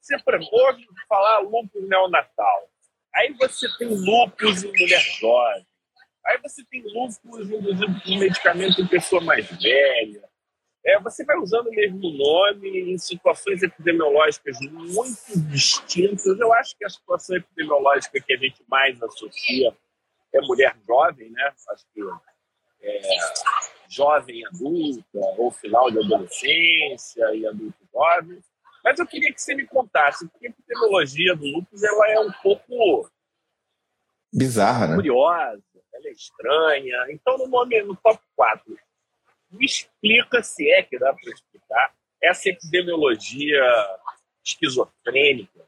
[0.00, 0.16] você
[0.52, 2.68] ouve falar lúpus neonatal.
[3.14, 5.66] Aí você tem lúpus em mulher jovem.
[6.26, 10.24] Aí você tem lúpus induzido por medicamento em pessoa mais velha.
[10.86, 16.38] É, você vai usando o mesmo nome em situações epidemiológicas muito distintas.
[16.38, 19.74] Eu acho que a situação epidemiológica que a gente mais associa
[20.36, 21.52] é mulher jovem, né?
[21.70, 22.00] Acho que
[22.82, 23.00] é,
[23.88, 28.40] jovem adulta, ou final de adolescência e adulto jovem.
[28.82, 32.32] Mas eu queria que você me contasse, porque a epidemiologia do lúpus ela é um
[32.42, 33.08] pouco
[34.32, 34.96] bizarra, né?
[34.96, 37.06] Curiosa, ela é estranha.
[37.08, 38.76] Então, no nome, no top 4,
[39.52, 43.62] me explica se é que dá para explicar essa epidemiologia
[44.44, 45.64] esquizofrênica,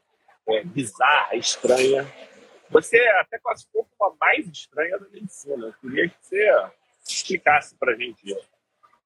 [0.49, 2.05] é, bizarra, estranha.
[2.71, 5.67] Você até classificou como a mais estranha da medicina.
[5.67, 6.47] Eu queria que você
[7.07, 8.47] explicasse para a gente isso.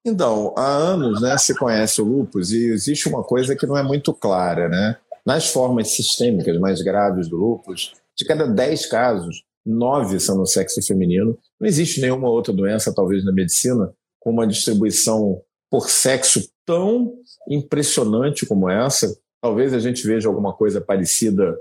[0.04, 3.82] Então, há anos né, se conhece o lúpus e existe uma coisa que não é
[3.82, 4.68] muito clara.
[4.68, 4.96] Né?
[5.24, 10.84] Nas formas sistêmicas mais graves do lúpus, de cada 10 casos, 9 são no sexo
[10.84, 11.38] feminino.
[11.60, 17.14] Não existe nenhuma outra doença, talvez na medicina, com uma distribuição por sexo tão
[17.48, 19.16] impressionante como essa.
[19.40, 21.56] Talvez a gente veja alguma coisa parecida,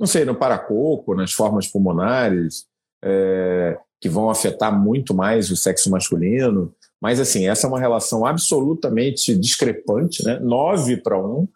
[0.00, 2.64] não sei, no paracoco, nas formas pulmonares,
[3.04, 6.74] é, que vão afetar muito mais o sexo masculino.
[6.98, 10.38] Mas, assim, essa é uma relação absolutamente discrepante, né?
[10.40, 11.48] 9 para 1.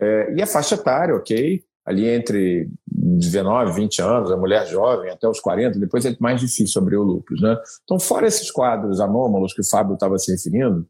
[0.00, 1.64] É, e a faixa etária, ok?
[1.84, 6.80] Ali entre 19, 20 anos, a mulher jovem, até os 40, depois é mais difícil
[6.80, 7.56] abrir o lúpus, né?
[7.82, 10.86] Então, fora esses quadros anômalos que o Fábio estava se referindo,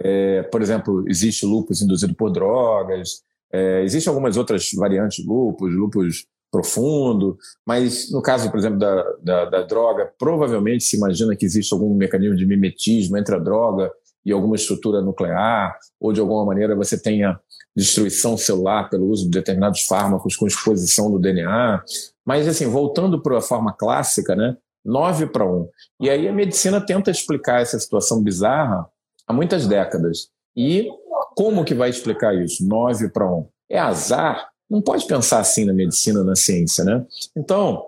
[0.00, 5.72] é, por exemplo, existe lúpus induzido por drogas, é, existem algumas outras variantes de lúpus,
[5.74, 11.46] lúpus profundo, mas no caso, por exemplo, da, da, da, droga, provavelmente se imagina que
[11.46, 13.90] existe algum mecanismo de mimetismo entre a droga
[14.24, 17.40] e alguma estrutura nuclear, ou de alguma maneira você tenha
[17.74, 21.82] destruição celular pelo uso de determinados fármacos com exposição do DNA.
[22.24, 24.56] Mas, assim, voltando para a forma clássica, né?
[24.84, 25.68] 9 para 1.
[26.00, 28.86] E aí a medicina tenta explicar essa situação bizarra
[29.26, 30.28] há muitas décadas.
[30.54, 30.88] E
[31.34, 32.66] como que vai explicar isso?
[32.66, 33.48] 9 para 1.
[33.70, 34.51] É azar?
[34.72, 37.04] Não pode pensar assim na medicina, na ciência, né?
[37.36, 37.84] Então,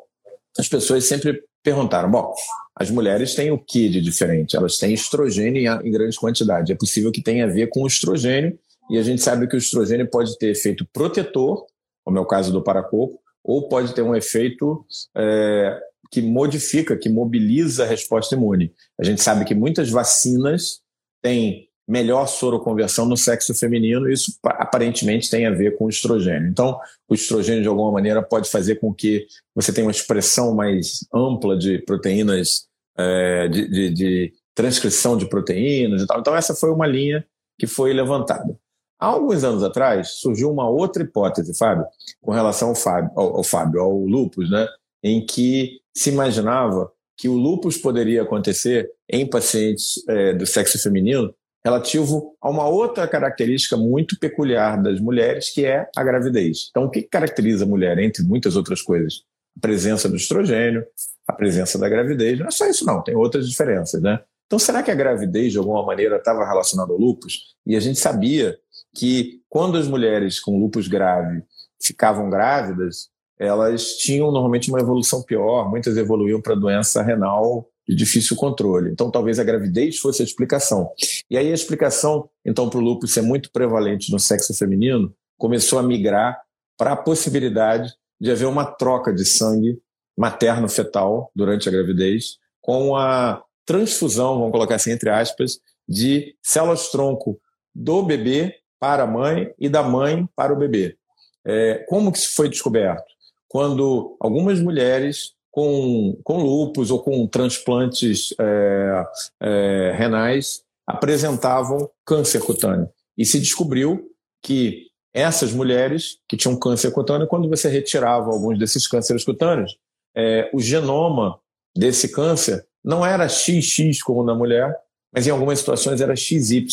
[0.58, 2.30] as pessoas sempre perguntaram: bom,
[2.76, 4.54] as mulheres têm o que de diferente?
[4.54, 6.72] Elas têm estrogênio em, grande quantidade.
[6.72, 8.58] É possível que tenha a ver com o estrogênio,
[8.90, 11.64] e a gente sabe que o estrogênio pode ter efeito protetor,
[12.04, 14.84] como é o caso do paracoco, ou pode ter um efeito
[15.16, 18.74] é, que modifica, que mobiliza a resposta imune.
[19.00, 20.82] A gente sabe que muitas vacinas
[21.22, 26.48] têm melhor soroconversão no sexo feminino, isso aparentemente tem a ver com o estrogênio.
[26.48, 31.06] Então, o estrogênio, de alguma maneira, pode fazer com que você tenha uma expressão mais
[31.12, 32.66] ampla de proteínas,
[32.96, 36.20] é, de, de, de, transcrição de proteínas e tal.
[36.20, 37.26] Então, essa foi uma linha
[37.58, 38.56] que foi levantada.
[38.98, 41.84] Há alguns anos atrás, surgiu uma outra hipótese, Fábio,
[42.22, 44.66] com relação ao Fábio, ao, ao, Fábio, ao lupus, né,
[45.02, 51.34] em que se imaginava que o lupus poderia acontecer em pacientes é, do sexo feminino
[51.64, 56.68] relativo a uma outra característica muito peculiar das mulheres, que é a gravidez.
[56.70, 59.22] Então, o que caracteriza a mulher, entre muitas outras coisas?
[59.56, 60.84] A presença do estrogênio,
[61.26, 62.38] a presença da gravidez.
[62.38, 64.20] Não é só isso, não, tem outras diferenças, né?
[64.46, 67.54] Então, será que a gravidez, de alguma maneira, estava relacionada ao lúpus?
[67.66, 68.58] E a gente sabia
[68.94, 71.42] que quando as mulheres com lúpus grave
[71.82, 78.36] ficavam grávidas, elas tinham normalmente uma evolução pior, muitas evoluíam para doença renal de difícil
[78.36, 78.90] controle.
[78.90, 80.90] Então, talvez a gravidez fosse a explicação.
[81.30, 85.78] E aí a explicação, então, para o lúpus ser muito prevalente no sexo feminino, começou
[85.78, 86.40] a migrar
[86.76, 89.78] para a possibilidade de haver uma troca de sangue
[90.16, 97.38] materno-fetal durante a gravidez, com a transfusão, vamos colocar assim entre aspas, de células-tronco
[97.74, 100.96] do bebê para a mãe e da mãe para o bebê.
[101.44, 103.04] É, como que isso foi descoberto?
[103.48, 109.04] Quando algumas mulheres com, com lupus ou com transplantes é,
[109.40, 112.90] é, renais apresentavam câncer cutâneo.
[113.16, 114.10] E se descobriu
[114.42, 119.78] que essas mulheres que tinham câncer cutâneo, quando você retirava alguns desses cânceres cutâneos,
[120.16, 121.38] é, o genoma
[121.76, 124.76] desse câncer não era XX como na mulher,
[125.12, 126.66] mas em algumas situações era XY.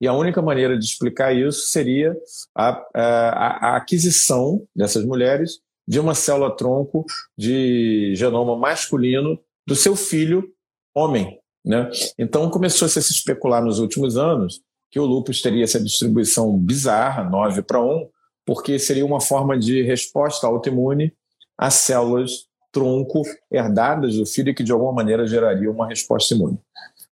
[0.00, 2.16] E a única maneira de explicar isso seria
[2.54, 5.58] a, a, a aquisição dessas mulheres
[5.90, 7.04] de uma célula-tronco
[7.36, 10.48] de genoma masculino do seu filho
[10.94, 11.40] homem.
[11.66, 11.90] Né?
[12.16, 16.56] Então começou -se a se especular nos últimos anos que o lúpus teria essa distribuição
[16.56, 18.08] bizarra, 9 para 1,
[18.46, 21.12] porque seria uma forma de resposta autoimune
[21.58, 26.58] a células tronco herdadas do filho que de alguma maneira geraria uma resposta imune.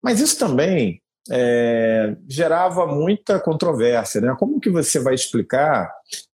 [0.02, 4.20] Mas isso também é, gerava muita controvérsia.
[4.20, 4.36] Né?
[4.38, 5.90] Como que você vai explicar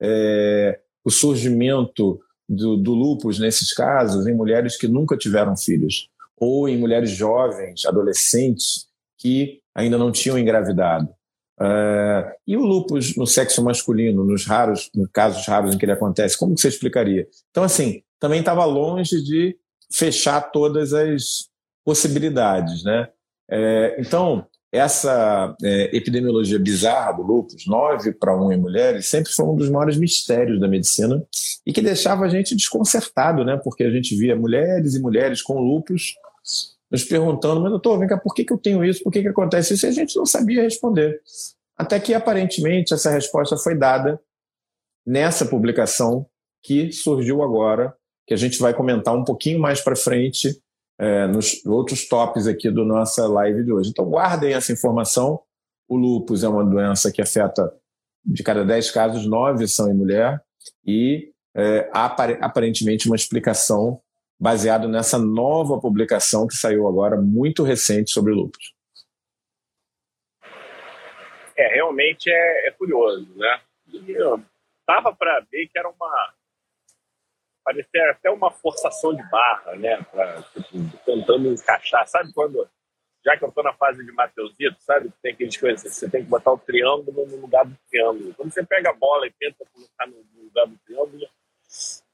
[0.01, 6.69] é, o surgimento do, do lupus nesses casos em mulheres que nunca tiveram filhos ou
[6.69, 8.87] em mulheres jovens, adolescentes
[9.19, 11.09] que ainda não tinham engravidado.
[11.59, 15.93] Uh, e o lupus no sexo masculino, nos raros, nos casos raros em que ele
[15.93, 17.27] acontece, como que você explicaria?
[17.51, 19.57] Então, assim, também estava longe de
[19.91, 21.49] fechar todas as
[21.85, 23.09] possibilidades, né?
[23.51, 29.47] É, então, essa é, epidemiologia bizarra do lúpus, 9 para 1 em mulheres, sempre foi
[29.47, 31.23] um dos maiores mistérios da medicina
[31.65, 33.59] e que deixava a gente desconcertado, né?
[33.63, 36.15] Porque a gente via mulheres e mulheres com lúpus
[36.91, 39.03] nos perguntando, mas doutor, vem cá, por que, que eu tenho isso?
[39.03, 39.87] Por que, que acontece isso?
[39.87, 41.21] E a gente não sabia responder.
[41.77, 44.21] Até que, aparentemente, essa resposta foi dada
[45.05, 46.27] nessa publicação
[46.63, 47.95] que surgiu agora,
[48.27, 50.61] que a gente vai comentar um pouquinho mais para frente
[50.99, 53.91] é, nos outros tops aqui do nossa live de hoje.
[53.91, 55.41] Então, guardem essa informação.
[55.89, 57.73] O lúpus é uma doença que afeta,
[58.25, 60.43] de cada 10 casos, 9 são em mulher,
[60.85, 62.07] e é, há
[62.41, 64.01] aparentemente uma explicação
[64.39, 68.75] baseada nessa nova publicação que saiu agora, muito recente, sobre o lúpus.
[71.57, 73.61] É, realmente é, é curioso, né?
[73.93, 74.15] E
[74.85, 76.35] tava para ver que era uma
[77.67, 80.01] parecia até uma forçação de barra, né?
[80.05, 82.07] Pra, tipo, tentando encaixar.
[82.07, 82.69] Sabe quando,
[83.25, 85.13] já que eu estou na fase de Mateusito, sabe?
[85.21, 88.33] Tem aquelas coisas, você tem que botar o triângulo no lugar do triângulo.
[88.35, 91.29] Quando você pega a bola e tenta colocar no lugar do triângulo,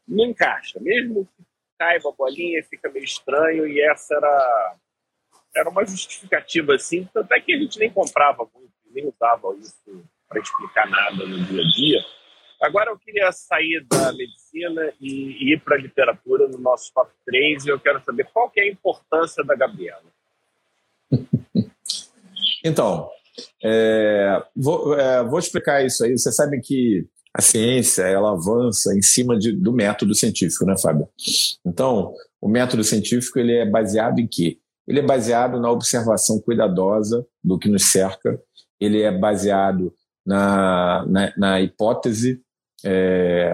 [0.08, 0.80] não encaixa.
[0.80, 1.44] Mesmo que
[1.78, 3.68] caiba a bolinha, fica meio estranho.
[3.68, 4.76] E essa era,
[5.54, 7.06] era uma justificativa, assim.
[7.12, 11.44] Tanto é que a gente nem comprava muito, nem usava isso para explicar nada no
[11.44, 12.21] dia a dia
[12.62, 17.66] Agora eu queria sair da medicina e ir para a literatura no nosso top 3
[17.66, 20.04] e eu quero saber qual que é a importância da Gabriela.
[22.64, 23.10] então,
[23.64, 26.16] é, vou, é, vou, explicar isso aí.
[26.16, 31.08] Você sabe que a ciência ela avança em cima de, do método científico, né, Fábio?
[31.66, 34.58] Então, o método científico ele é baseado em quê?
[34.86, 38.40] Ele é baseado na observação cuidadosa do que nos cerca,
[38.78, 39.92] ele é baseado
[40.24, 42.40] na, na, na hipótese
[42.84, 43.52] é,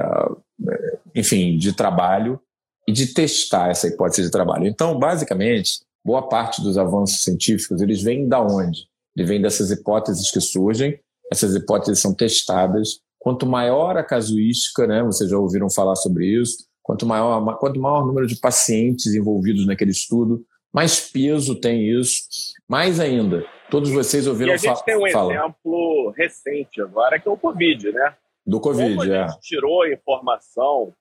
[1.14, 2.40] enfim, de trabalho
[2.86, 4.66] e de testar essa hipótese de trabalho.
[4.66, 8.88] Então, basicamente, boa parte dos avanços científicos, eles vêm da onde?
[9.16, 10.98] Eles vêm dessas hipóteses que surgem,
[11.30, 13.00] essas hipóteses são testadas.
[13.18, 18.02] Quanto maior a casuística, né, vocês já ouviram falar sobre isso, quanto maior, quanto maior
[18.02, 22.22] o número de pacientes envolvidos naquele estudo, mais peso tem isso.
[22.68, 24.72] Mais ainda, todos vocês ouviram falar.
[24.72, 28.14] A gente tem um exemplo recente agora, que é o Covid, né?
[28.48, 29.40] Do Covid, Como a gente é.
[29.42, 30.94] tirou informação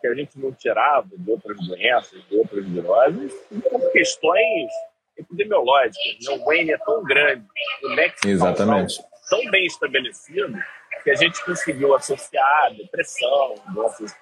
[0.00, 3.34] que a gente não tirava de outras doenças, de outras viroses,
[3.70, 4.72] por questões
[5.14, 6.16] epidemiológicas.
[6.22, 6.34] Né?
[6.34, 7.46] O Wayne é tão grande,
[7.82, 9.00] o Exatamente.
[9.00, 10.58] É tão bem estabelecido,
[11.02, 14.16] que a gente conseguiu associar depressão, doenças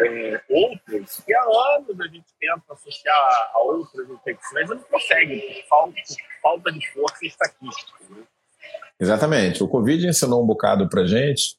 [0.00, 5.40] é, outras, que há anos a gente tenta associar a outras infecções e não consegue,
[5.40, 7.98] por falta, por falta de força estatística.
[8.10, 8.22] Né?
[9.00, 9.60] Exatamente.
[9.60, 11.58] O Covid ensinou um bocado para gente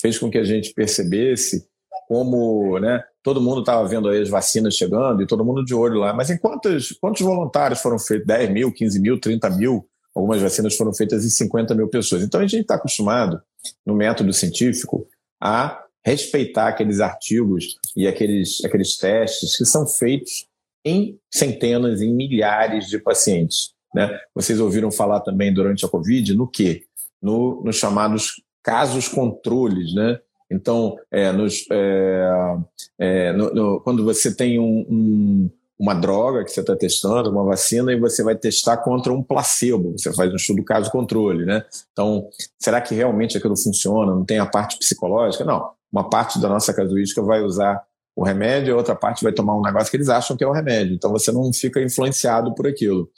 [0.00, 1.66] fez com que a gente percebesse
[2.08, 5.98] como né, todo mundo estava vendo aí as vacinas chegando e todo mundo de olho
[5.98, 6.12] lá.
[6.12, 8.26] Mas em quantos, quantos voluntários foram feitos?
[8.26, 9.88] 10 mil, 15 mil, 30 mil?
[10.14, 12.22] Algumas vacinas foram feitas em 50 mil pessoas.
[12.22, 13.40] Então a gente está acostumado,
[13.84, 15.06] no método científico,
[15.40, 20.46] a respeitar aqueles artigos e aqueles, aqueles testes que são feitos
[20.84, 23.74] em centenas, em milhares de pacientes.
[23.92, 24.16] Né?
[24.32, 26.84] Vocês ouviram falar também durante a Covid no quê?
[27.20, 30.18] No, nos chamados casos controles, né?
[30.50, 32.56] Então, é, nos, é,
[32.98, 37.44] é, no, no, quando você tem um, um, uma droga que você está testando, uma
[37.44, 41.64] vacina, e você vai testar contra um placebo, você faz um estudo caso controle, né?
[41.92, 44.12] Então, será que realmente aquilo funciona?
[44.12, 45.44] Não tem a parte psicológica?
[45.44, 45.70] Não.
[45.92, 47.80] Uma parte da nossa casuística vai usar
[48.16, 50.52] o remédio, a outra parte vai tomar um negócio que eles acham que é o
[50.52, 50.94] remédio.
[50.94, 53.10] Então você não fica influenciado por aquilo.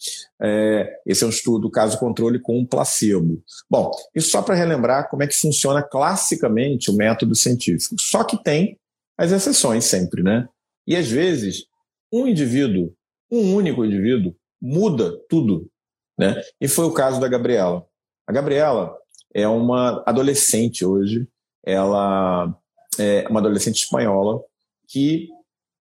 [0.43, 3.41] É, esse é um estudo caso-controle com um placebo.
[3.71, 7.95] Bom, isso só para relembrar como é que funciona classicamente o método científico.
[8.01, 8.77] Só que tem
[9.17, 10.49] as exceções sempre, né?
[10.85, 11.67] E às vezes,
[12.13, 12.93] um indivíduo,
[13.31, 15.71] um único indivíduo, muda tudo.
[16.19, 16.43] Né?
[16.61, 17.87] E foi o caso da Gabriela.
[18.27, 18.97] A Gabriela
[19.33, 21.29] é uma adolescente hoje,
[21.65, 22.53] ela
[22.99, 24.43] é uma adolescente espanhola
[24.89, 25.29] que,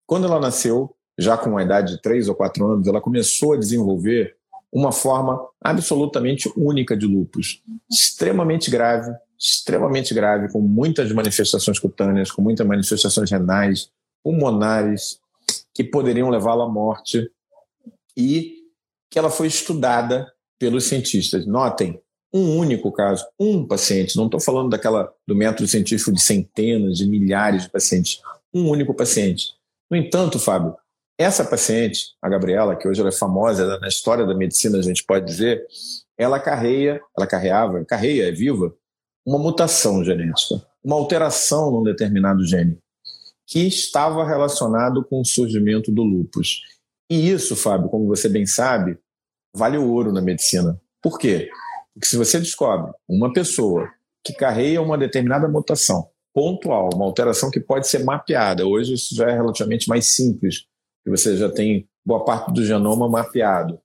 [0.05, 3.57] quando ela nasceu, já com uma idade de 3 ou 4 anos, ela começou a
[3.57, 4.35] desenvolver
[4.71, 12.41] uma forma absolutamente única de lupus, extremamente grave, extremamente grave, com muitas manifestações cutâneas, com
[12.41, 13.89] muitas manifestações renais,
[14.23, 15.19] pulmonares,
[15.73, 17.31] que poderiam levá-la à morte,
[18.15, 18.63] e
[19.09, 21.45] que ela foi estudada pelos cientistas.
[21.45, 22.01] Notem,
[22.33, 27.07] um único caso, um paciente, não estou falando daquela do método científico de centenas, de
[27.07, 28.21] milhares de pacientes,
[28.53, 29.53] um único paciente.
[29.89, 30.75] No entanto, Fábio,
[31.17, 35.03] essa paciente, a Gabriela, que hoje ela é famosa na história da medicina, a gente
[35.03, 35.65] pode dizer,
[36.17, 38.73] ela carreia, ela carreava, carreia, é viva,
[39.25, 42.77] uma mutação genética, uma alteração num determinado gene,
[43.45, 46.61] que estava relacionado com o surgimento do lúpus.
[47.09, 48.97] E isso, Fábio, como você bem sabe,
[49.55, 50.79] vale ouro na medicina.
[51.01, 51.49] Por quê?
[51.93, 53.89] Porque se você descobre uma pessoa
[54.23, 59.27] que carrega uma determinada mutação pontual, uma alteração que pode ser mapeada, hoje isso já
[59.27, 60.67] é relativamente mais simples,
[61.03, 63.81] você já tem boa parte do genoma mapeado,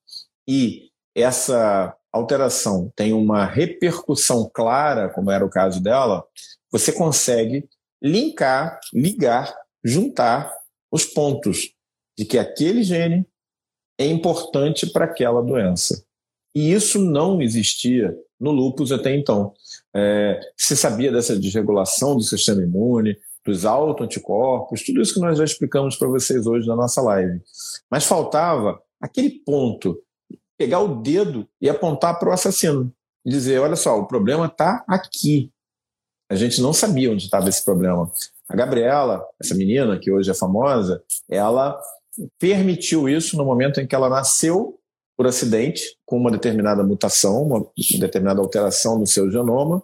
[0.46, 6.22] e essa alteração tem uma repercussão clara, como era o caso dela,
[6.70, 7.66] você consegue
[8.02, 10.52] linkar, ligar, juntar
[10.92, 11.72] os pontos
[12.18, 13.26] de que aquele gene
[13.98, 16.04] é importante para aquela doença.
[16.54, 19.54] E isso não existia no lúpus até então.
[19.94, 25.44] É, se sabia dessa desregulação do sistema imune, dos autoanticorpos, tudo isso que nós já
[25.44, 27.40] explicamos para vocês hoje na nossa live.
[27.90, 29.98] Mas faltava aquele ponto,
[30.56, 32.92] pegar o dedo e apontar para o assassino.
[33.24, 35.50] Dizer, olha só, o problema está aqui.
[36.30, 38.10] A gente não sabia onde estava esse problema.
[38.48, 41.78] A Gabriela, essa menina que hoje é famosa, ela
[42.38, 44.78] permitiu isso no momento em que ela nasceu
[45.22, 47.64] por acidente, com uma determinada mutação, uma
[48.00, 49.80] determinada alteração no seu genoma,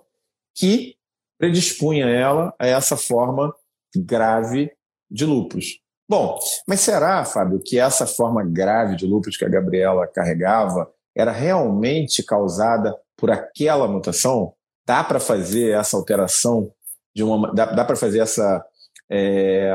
[0.53, 0.96] que
[1.38, 3.55] predispunha ela a essa forma
[3.96, 4.72] grave
[5.09, 5.79] de lúpus.
[6.11, 11.31] Bom, mas será, Fábio, que essa forma grave de lúpus que a Gabriela carregava era
[11.31, 14.55] realmente causada por aquela mutação?
[14.85, 16.72] Dá para fazer essa alteração
[17.14, 18.66] de uma, dá, dá para fazer essa,
[19.09, 19.70] é,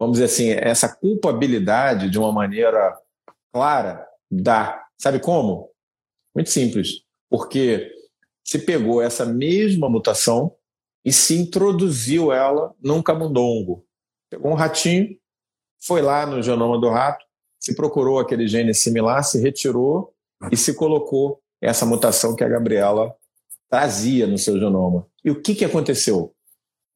[0.00, 2.96] vamos dizer assim, essa culpabilidade de uma maneira
[3.52, 4.06] clara?
[4.30, 4.85] Dá.
[4.98, 5.70] Sabe como?
[6.34, 7.02] Muito simples.
[7.28, 7.90] Porque
[8.44, 10.54] se pegou essa mesma mutação
[11.04, 13.84] e se introduziu ela num camundongo.
[14.30, 15.16] Pegou um ratinho,
[15.80, 17.24] foi lá no genoma do rato,
[17.60, 20.14] se procurou aquele gene similar, se retirou
[20.50, 23.14] e se colocou essa mutação que a Gabriela
[23.68, 25.06] trazia no seu genoma.
[25.24, 26.34] E o que, que aconteceu?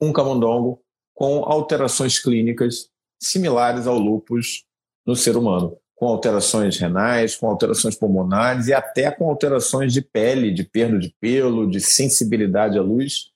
[0.00, 0.82] Um camundongo
[1.14, 2.88] com alterações clínicas
[3.20, 4.64] similares ao lúpus
[5.06, 10.50] no ser humano, com alterações renais, com alterações pulmonares e até com alterações de pele,
[10.50, 13.26] de perda de pelo, de sensibilidade à luz,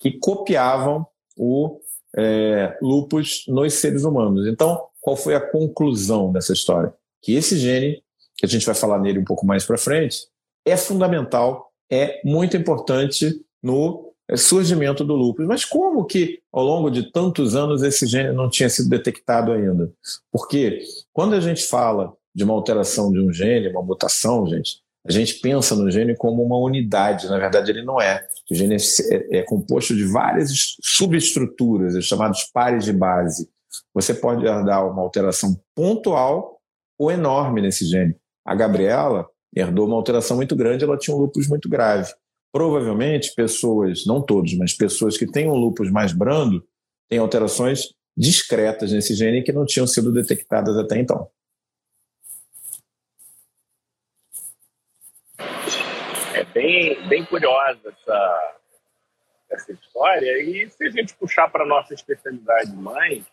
[0.00, 1.06] que copiavam
[1.36, 1.78] o
[2.16, 4.46] é, lupus nos seres humanos.
[4.46, 6.94] Então, qual foi a conclusão dessa história?
[7.20, 8.02] Que esse gene,
[8.38, 10.26] que a gente vai falar nele um pouco mais para frente,
[10.64, 15.46] é fundamental, é muito importante no surgimento do lupus.
[15.46, 19.92] Mas como que, ao longo de tantos anos, esse gene não tinha sido detectado ainda?
[20.32, 20.80] Porque
[21.12, 25.34] quando a gente fala de uma alteração de um gene, uma mutação, gente, a gente
[25.34, 28.26] pensa no gene como uma unidade, na verdade ele não é.
[28.50, 30.50] O gene é, é composto de várias
[30.82, 33.48] subestruturas, os chamados pares de base.
[33.92, 36.58] Você pode herdar uma alteração pontual
[36.98, 38.16] ou enorme nesse gene.
[38.46, 42.12] A Gabriela herdou uma alteração muito grande, ela tinha um lúpus muito grave.
[42.54, 46.64] Provavelmente, pessoas, não todos, mas pessoas que têm um lúpus mais brando,
[47.08, 51.28] têm alterações discretas nesse gene que não tinham sido detectadas até então.
[56.54, 58.56] bem, bem curiosa essa,
[59.50, 60.40] essa história.
[60.40, 63.26] E se a gente puxar para a nossa especialidade mãe,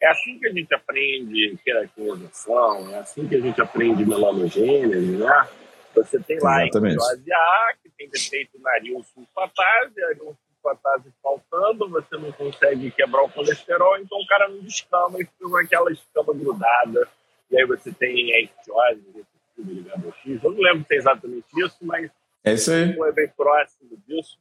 [0.00, 5.48] é assim que a gente aprende queratinolização, é assim que a gente aprende melanogênese, né?
[5.94, 6.94] Você tem lá Exatamente.
[6.94, 8.70] a ictiose A, tem defeito na
[9.02, 15.20] sulfatase, a sulfatase faltando, você não consegue quebrar o colesterol, então o cara não descama
[15.20, 17.08] e fica com aquela escama grudada.
[17.50, 19.26] E aí você tem a ictiose.
[19.58, 22.10] Eu não lembro se é exatamente isso, mas
[22.44, 22.96] é isso aí.
[22.98, 24.38] É bem próximo disso.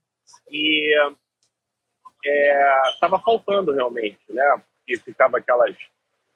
[0.50, 0.96] E
[2.93, 4.62] estava é, faltando realmente, né?
[4.78, 5.76] Porque ficava aquelas.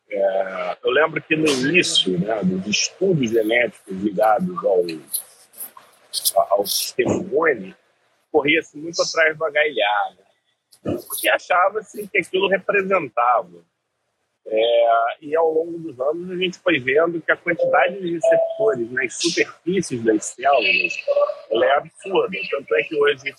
[0.09, 4.83] É, eu lembro que no início né, dos estudos genéticos ligados ao,
[6.35, 6.63] ao
[6.97, 7.75] imune,
[8.31, 10.97] corria-se muito atrás do né?
[11.07, 13.63] porque achava-se que aquilo representava
[14.45, 18.91] é, e ao longo dos anos a gente foi vendo que a quantidade de receptores
[18.91, 20.97] nas superfícies das células
[21.51, 22.37] é absurda.
[22.49, 23.33] Tanto é que hoje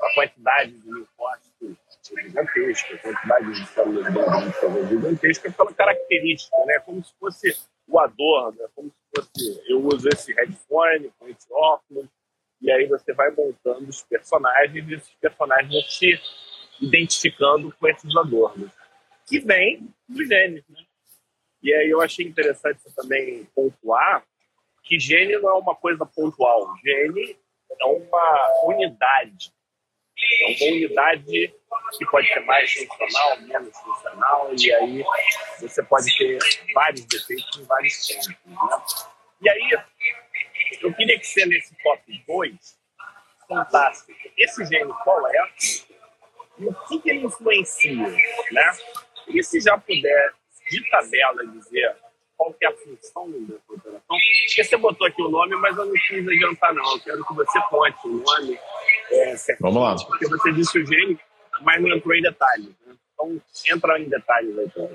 [0.00, 1.76] a quantidade de linfócitos
[2.16, 6.78] é gigantesca, a quantidade de células é gigantesca pela característica, né?
[6.80, 7.56] como se fosse
[7.88, 8.68] o adorno, né?
[8.74, 12.06] como se fosse eu uso esse headphone com esse óculos,
[12.60, 16.20] e aí você vai montando os personagens e esses personagens vão se
[16.80, 18.70] identificando com esses adornos
[19.26, 20.64] que vem dos genes.
[20.68, 20.84] Né?
[21.62, 24.24] E aí eu achei interessante também pontuar
[24.82, 26.74] que gene não é uma coisa pontual.
[26.84, 27.36] Gene
[27.80, 29.52] é uma unidade.
[30.40, 31.54] É uma unidade
[31.98, 35.04] que pode ser mais funcional, menos funcional, e aí
[35.60, 36.38] você pode ter
[36.74, 38.28] vários defeitos em vários tempos.
[38.28, 38.82] Né?
[39.42, 39.70] E aí,
[40.80, 42.78] eu queria que você, nesse top 2,
[43.48, 45.48] contasse esse gene qual é
[46.58, 48.08] e o que, ele influencia,
[48.52, 48.72] né?
[49.28, 50.32] E se já puder,
[50.70, 51.96] de tabela, dizer
[52.36, 54.02] qual que é a função dessa operação?
[54.46, 56.92] Porque você botou aqui o nome, mas eu não quis adiantar, não.
[56.92, 58.58] Eu quero que você conte o nome.
[59.12, 59.96] É, Vamos lá.
[59.96, 61.18] Porque você disse o gene,
[61.62, 62.68] mas não entrou em detalhes.
[62.86, 62.94] Né?
[63.12, 63.40] Então,
[63.70, 64.66] entra em detalhes aí.
[64.66, 64.90] Então.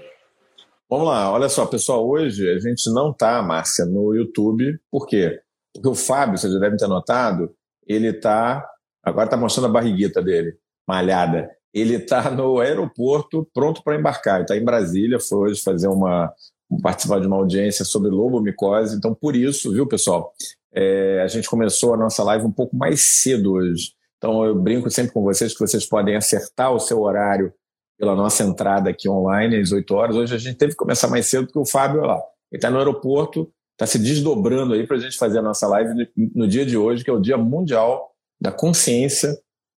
[0.89, 5.38] Vamos lá, olha só, pessoal, hoje a gente não está, Márcia, no YouTube, por quê?
[5.74, 7.53] Porque o Fábio, vocês já devem ter notado,
[7.86, 8.65] ele está,
[9.03, 10.57] agora está mostrando a barriguita dele,
[10.88, 11.49] malhada.
[11.74, 14.36] Ele está no aeroporto, pronto para embarcar.
[14.36, 16.34] Ele está em Brasília, foi hoje fazer uma,
[16.82, 18.95] participar de uma audiência sobre lobomicose.
[18.95, 20.34] Então, por isso, viu, pessoal,
[20.74, 23.91] é, a gente começou a nossa live um pouco mais cedo hoje.
[24.18, 27.53] Então, eu brinco sempre com vocês que vocês podem acertar o seu horário
[27.97, 30.15] pela nossa entrada aqui online às 8 horas.
[30.15, 32.78] Hoje a gente teve que começar mais cedo porque o Fábio, lá, ele está no
[32.78, 36.78] aeroporto, está se desdobrando aí para a gente fazer a nossa live no dia de
[36.78, 39.38] hoje, que é o Dia Mundial da Consciência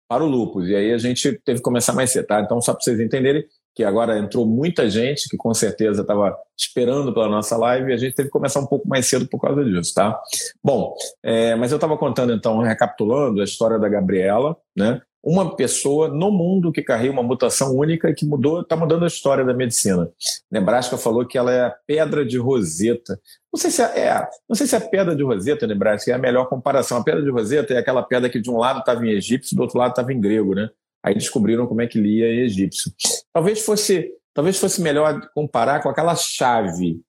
[0.08, 0.68] para o Lupus.
[0.68, 2.40] E aí a gente teve que começar mais cedo, tá?
[2.40, 3.44] Então, só para vocês entenderem
[3.78, 7.96] que agora entrou muita gente que com certeza estava esperando pela nossa live e a
[7.96, 10.20] gente teve que começar um pouco mais cedo por causa disso, tá?
[10.60, 15.00] Bom, é, mas eu estava contando então, recapitulando a história da Gabriela, né?
[15.22, 19.44] uma pessoa no mundo que carrega uma mutação única que mudou, está mudando a história
[19.44, 20.10] da medicina.
[20.50, 23.20] Nebraska falou que ela é a pedra de Roseta.
[23.52, 26.14] Não sei se é, é não sei se é a pedra de Roseta, Nebraska, é
[26.14, 26.98] a melhor comparação.
[26.98, 29.62] A pedra de Roseta é aquela pedra que de um lado estava em egípcio, do
[29.62, 30.68] outro lado estava em grego, né?
[31.02, 32.92] Aí descobriram como é que lia egípcio.
[33.32, 37.00] Talvez fosse, talvez fosse melhor comparar com aquela chave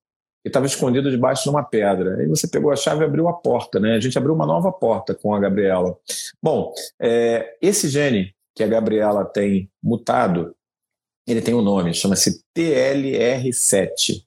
[0.41, 2.17] que estava escondido debaixo de uma pedra.
[2.17, 3.95] Aí você pegou a chave e abriu a porta, né?
[3.95, 5.97] A gente abriu uma nova porta com a Gabriela.
[6.41, 10.55] Bom, é, esse gene que a Gabriela tem mutado,
[11.27, 14.23] ele tem um nome, chama-se TLR7.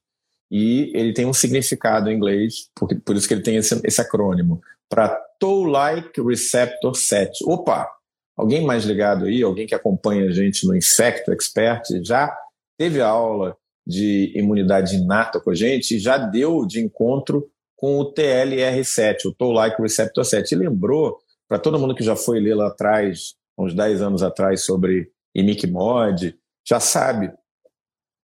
[0.51, 4.01] E ele tem um significado em inglês, porque, por isso que ele tem esse, esse
[4.01, 5.09] acrônimo, para
[5.39, 7.43] Toll-like Receptor 7.
[7.47, 7.89] Opa!
[8.37, 12.35] Alguém mais ligado aí, alguém que acompanha a gente no Infecto Expert, já
[12.78, 13.57] teve aula
[13.87, 15.99] de imunidade inata com a gente?
[15.99, 20.53] Já deu de encontro com o TLR7, o Toll-like Receptor 7.
[20.53, 21.18] E lembrou,
[21.49, 26.35] para todo mundo que já foi ler lá atrás, uns 10 anos atrás, sobre imicmod,
[26.66, 27.33] já sabe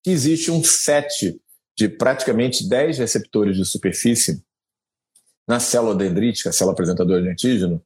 [0.03, 1.41] que existe um set
[1.77, 4.43] de praticamente 10 receptores de superfície
[5.47, 7.83] na célula dendrítica, a célula apresentadora de antígeno,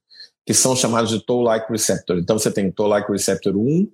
[0.49, 2.17] que são chamados de Toll-like Receptor.
[2.17, 3.87] Então você tem Toll-like Receptor 1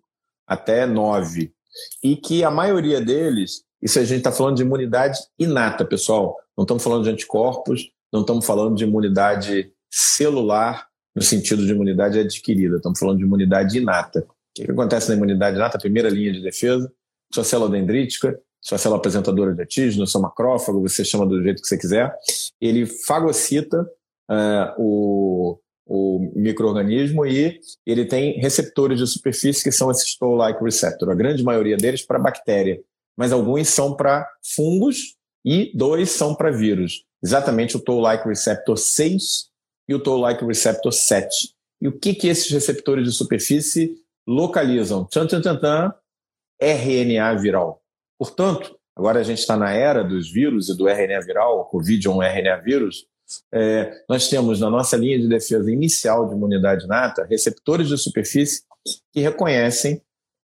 [0.46, 1.52] até 9,
[2.00, 6.36] e que a maioria deles, isso a gente está falando de imunidade inata, pessoal.
[6.56, 12.20] Não estamos falando de anticorpos, não estamos falando de imunidade celular no sentido de imunidade
[12.20, 14.20] adquirida, estamos falando de imunidade inata.
[14.20, 14.24] O
[14.54, 15.76] que, que acontece na imunidade inata?
[15.76, 16.88] Primeira linha de defesa,
[17.32, 21.66] sua célula dendrítica, sua célula apresentadora de antígeno, seu macrófago, você chama do jeito que
[21.66, 22.16] você quiser,
[22.60, 23.84] ele fagocita
[24.30, 31.10] uh, o, o microorganismo e ele tem receptores de superfície que são esses toll-like receptor.
[31.10, 32.80] A grande maioria deles para bactéria,
[33.16, 37.04] mas alguns são para fungos e dois são para vírus.
[37.22, 39.48] Exatamente o toll-like receptor 6
[39.88, 41.54] e o toll-like receptor 7.
[41.80, 43.94] E o que que esses receptores de superfície
[44.26, 45.04] localizam?
[45.04, 45.94] Tchan, tchan, tchan, tchan,
[46.60, 47.82] RNA viral.
[48.18, 52.06] Portanto, agora a gente está na era dos vírus e do RNA viral, o Covid
[52.06, 53.06] é um RNA vírus,
[53.52, 58.62] é, nós temos na nossa linha de defesa inicial de imunidade nata receptores de superfície
[59.12, 60.00] que reconhecem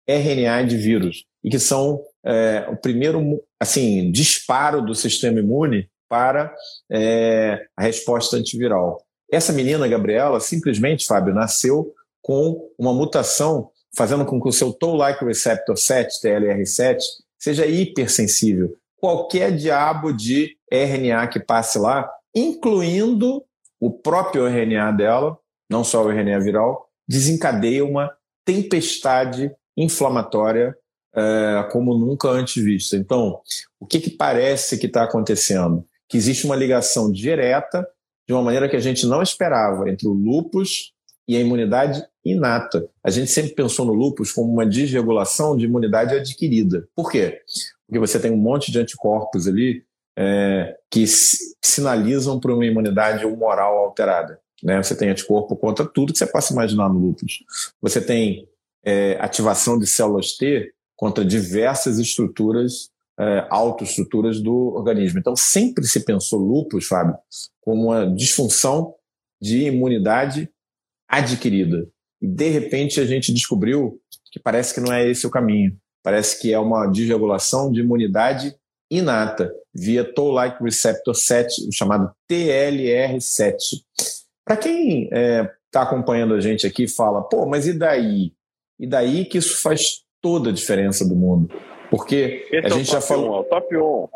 [0.08, 6.54] RNA de vírus e que são é, o primeiro assim disparo do sistema imune para
[6.92, 9.04] é, a resposta antiviral.
[9.32, 15.24] Essa menina, Gabriela, simplesmente, Fábio, nasceu com uma mutação fazendo com que o seu Toll-like
[15.24, 16.98] receptor 7, TLR7,
[17.38, 18.76] seja hipersensível.
[18.98, 23.44] Qualquer diabo de RNA que passe lá incluindo
[23.80, 25.38] o próprio RNA dela,
[25.70, 28.12] não só o RNA viral, desencadeia uma
[28.46, 30.76] tempestade inflamatória
[31.16, 32.96] é, como nunca antes vista.
[32.96, 33.40] Então,
[33.80, 35.86] o que, que parece que está acontecendo?
[36.08, 37.88] Que existe uma ligação direta,
[38.28, 40.94] de uma maneira que a gente não esperava, entre o lupus
[41.28, 42.88] e a imunidade inata.
[43.04, 46.88] A gente sempre pensou no lupus como uma desregulação de imunidade adquirida.
[46.96, 47.42] Por quê?
[47.88, 49.84] Porque você tem um monte de anticorpos ali
[50.18, 51.06] é, que
[51.62, 54.40] sinalizam para uma imunidade humoral alterada.
[54.64, 54.82] Né?
[54.82, 57.44] Você tem anticorpo contra tudo que você possa imaginar no lúpus.
[57.82, 58.48] Você tem
[58.84, 65.20] é, ativação de células T contra diversas estruturas, é, autoestruturas do organismo.
[65.20, 67.16] Então, sempre se pensou lúpus, Fábio,
[67.62, 68.96] como uma disfunção
[69.42, 70.50] de imunidade
[71.08, 71.88] adquirida.
[72.22, 75.78] E, de repente, a gente descobriu que parece que não é esse o caminho.
[76.04, 78.56] Parece que é uma desregulação de imunidade
[78.90, 83.56] inata via Toll-like Receptor 7, o chamado TLR7.
[84.46, 88.34] Para quem está é, tá acompanhando a gente aqui fala, pô, mas e daí?
[88.80, 91.54] E daí que isso faz toda a diferença do mundo.
[91.90, 93.38] Porque Esse a é gente já falou.
[93.38, 94.10] é o top 1.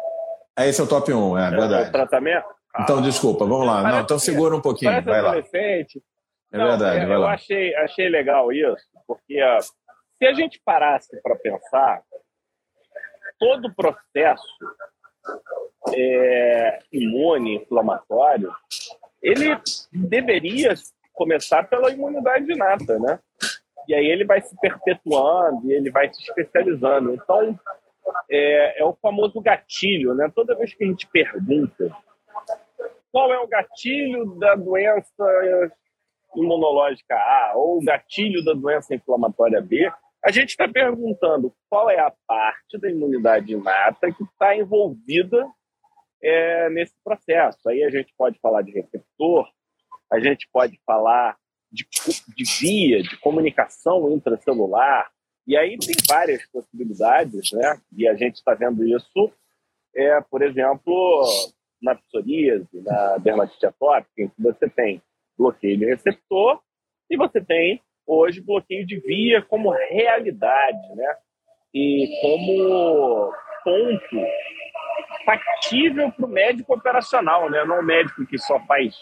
[0.57, 1.89] É, esse é o top 1, é, é verdade.
[1.89, 2.45] O tratamento?
[2.79, 3.83] Então, desculpa, vamos lá.
[3.83, 5.37] Não, então segura um pouquinho, vai lá.
[5.37, 5.43] É
[6.57, 7.33] Não, verdade, é, vai eu lá.
[7.33, 9.61] Achei, achei legal isso, porque uh,
[10.17, 12.01] se a gente parasse para pensar,
[13.39, 14.43] todo o processo
[15.95, 18.51] é, imune, inflamatório,
[19.21, 19.57] ele
[19.91, 20.73] deveria
[21.13, 23.19] começar pela imunidade inata, né?
[23.87, 27.13] E aí ele vai se perpetuando e ele vai se especializando.
[27.13, 27.57] Então,
[28.29, 30.31] é, é o famoso gatilho, né?
[30.33, 31.95] Toda vez que a gente pergunta
[33.11, 35.23] qual é o gatilho da doença
[36.35, 39.91] imunológica A ou o gatilho da doença inflamatória B,
[40.23, 45.45] a gente está perguntando qual é a parte da imunidade inata que está envolvida
[46.21, 47.67] é, nesse processo.
[47.67, 49.49] Aí a gente pode falar de receptor,
[50.09, 51.37] a gente pode falar
[51.69, 51.85] de,
[52.35, 55.11] de via de comunicação intracelular,
[55.45, 57.81] e aí tem várias possibilidades, né?
[57.91, 59.31] E a gente está vendo isso,
[59.93, 61.25] é, por exemplo,
[61.81, 65.01] na psoríase, na dermatite atópica, em que você tem
[65.37, 66.61] bloqueio de receptor
[67.09, 71.15] e você tem hoje bloqueio de via como realidade, né?
[71.73, 73.33] E como
[73.63, 74.27] ponto
[75.25, 77.63] factível para o médico operacional, né?
[77.65, 78.95] Não o médico que só faz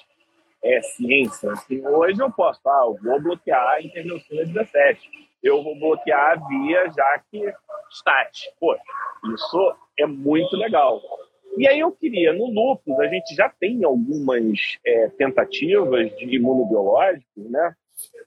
[0.63, 1.51] é, ciência.
[1.51, 5.09] Assim, hoje eu posso, ah, eu vou bloquear a interleucina 17,
[5.43, 7.53] eu vou bloquear a via já que
[7.89, 8.51] STAT.
[8.59, 8.75] Pô,
[9.33, 11.01] isso é muito legal.
[11.57, 17.49] E aí eu queria, no lúpus, a gente já tem algumas é, tentativas de imunobiológicos,
[17.49, 17.75] né?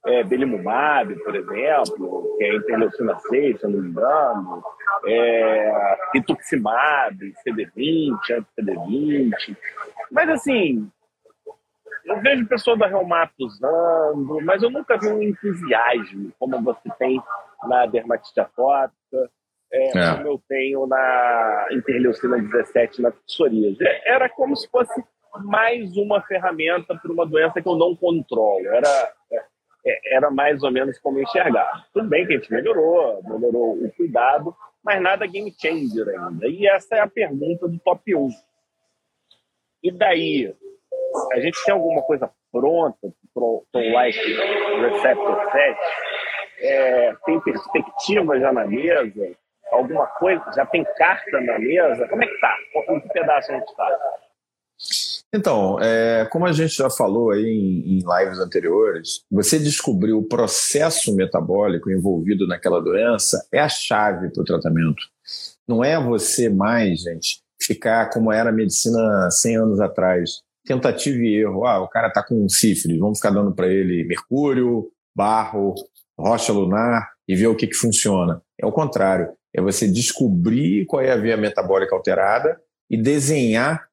[0.07, 4.63] É, Belimumab, por exemplo, que é interleucina 6, se eu não me engano,
[5.07, 9.57] é, Rituximab, CD20, anti-CD20.
[10.11, 10.91] Mas assim,
[12.05, 17.21] eu vejo pessoas da Reumato usando, mas eu nunca vi um entusiasmo como você tem
[17.67, 19.31] na dermatite atópica,
[19.73, 20.17] é, é.
[20.17, 23.79] como eu tenho na interleucina 17 na psoríase.
[24.05, 25.03] Era como se fosse
[25.43, 28.67] mais uma ferramenta para uma doença que eu não controlo.
[28.67, 29.43] Era, é,
[30.07, 31.87] era mais ou menos como enxergar.
[31.93, 36.49] Tudo bem que a gente melhorou, melhorou o cuidado, mas nada game changer ainda.
[36.49, 38.29] E essa é a pergunta do top 1.
[39.83, 40.55] E daí?
[41.33, 45.79] A gente tem alguma coisa pronta para o Like Receptor 7?
[46.61, 49.37] É, tem perspectiva já na mesa?
[49.71, 50.45] alguma coisa?
[50.55, 52.09] Já tem carta na mesa?
[52.09, 52.57] Como é que tá?
[52.89, 53.99] Em que pedaço a gente está?
[55.35, 60.23] Então, é, como a gente já falou aí em, em, lives anteriores, você descobrir o
[60.23, 65.03] processo metabólico envolvido naquela doença é a chave para o tratamento.
[65.67, 71.41] Não é você mais, gente, ficar como era a medicina 100 anos atrás, tentativa e
[71.41, 71.67] erro.
[71.67, 75.75] Ah, o cara está com sífilis, vamos ficar dando para ele mercúrio, barro,
[76.17, 78.41] rocha lunar e ver o que, que funciona.
[78.57, 83.89] É o contrário é você descobrir qual é a via metabólica alterada e desenhar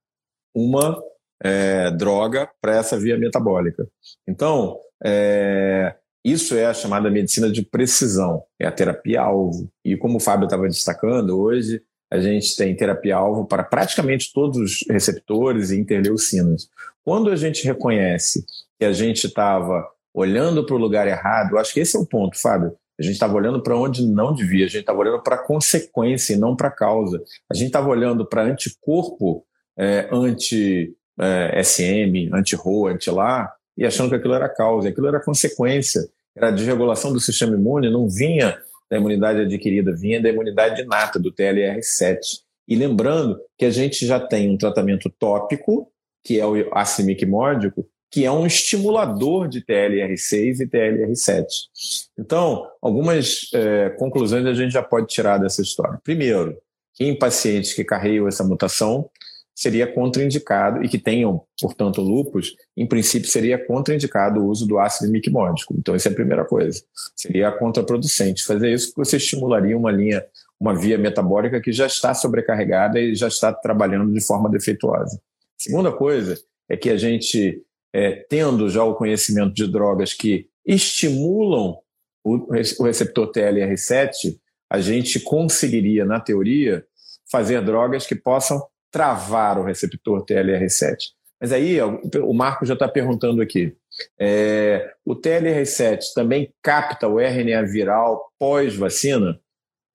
[0.56, 1.02] uma
[1.44, 3.88] é, droga para essa via metabólica.
[4.28, 9.72] Então, é, isso é a chamada medicina de precisão, é a terapia-alvo.
[9.84, 11.82] E como o Fábio estava destacando, hoje
[12.12, 16.68] a gente tem terapia-alvo para praticamente todos os receptores e interleucinas.
[17.04, 18.46] Quando a gente reconhece
[18.78, 22.40] que a gente estava olhando para o lugar errado, acho que esse é o ponto,
[22.40, 22.76] Fábio.
[23.00, 26.34] A gente estava olhando para onde não devia, a gente estava olhando para a consequência
[26.34, 27.24] e não para a causa.
[27.50, 29.44] A gente estava olhando para anticorpo
[29.78, 31.62] é, anti-SM, é,
[32.34, 36.02] anti-RO, anti-LA, e achando que aquilo era causa, aquilo era consequência.
[36.36, 38.58] Era a desregulação do sistema imune, não vinha
[38.90, 42.18] da imunidade adquirida, vinha da imunidade inata, do TLR7.
[42.68, 45.90] E lembrando que a gente já tem um tratamento tópico,
[46.24, 47.10] que é o ácido
[48.12, 51.46] que é um estimulador de TLR6 e TLR7.
[52.20, 55.98] Então, algumas é, conclusões a gente já pode tirar dessa história.
[56.04, 56.58] Primeiro,
[57.00, 59.10] em pacientes que carregam essa mutação,
[59.56, 65.12] seria contraindicado, e que tenham, portanto, lupus, em princípio seria contraindicado o uso do ácido
[65.12, 65.76] miquimódico.
[65.78, 66.82] Então, essa é a primeira coisa.
[67.16, 68.44] Seria contraproducente.
[68.44, 70.26] Fazer isso porque você estimularia uma linha,
[70.60, 75.22] uma via metabólica que já está sobrecarregada e já está trabalhando de forma defeituosa.
[75.58, 77.62] Segunda coisa é que a gente
[77.94, 81.78] é, tendo já o conhecimento de drogas que estimulam
[82.24, 82.36] o,
[82.80, 84.38] o receptor TLR7,
[84.70, 86.86] a gente conseguiria, na teoria,
[87.30, 88.62] fazer drogas que possam
[88.92, 90.98] travar o receptor TLR7.
[91.40, 93.76] Mas aí o Marco já está perguntando aqui.
[94.20, 99.40] É, o TLR7 também capta o RNA viral pós-vacina?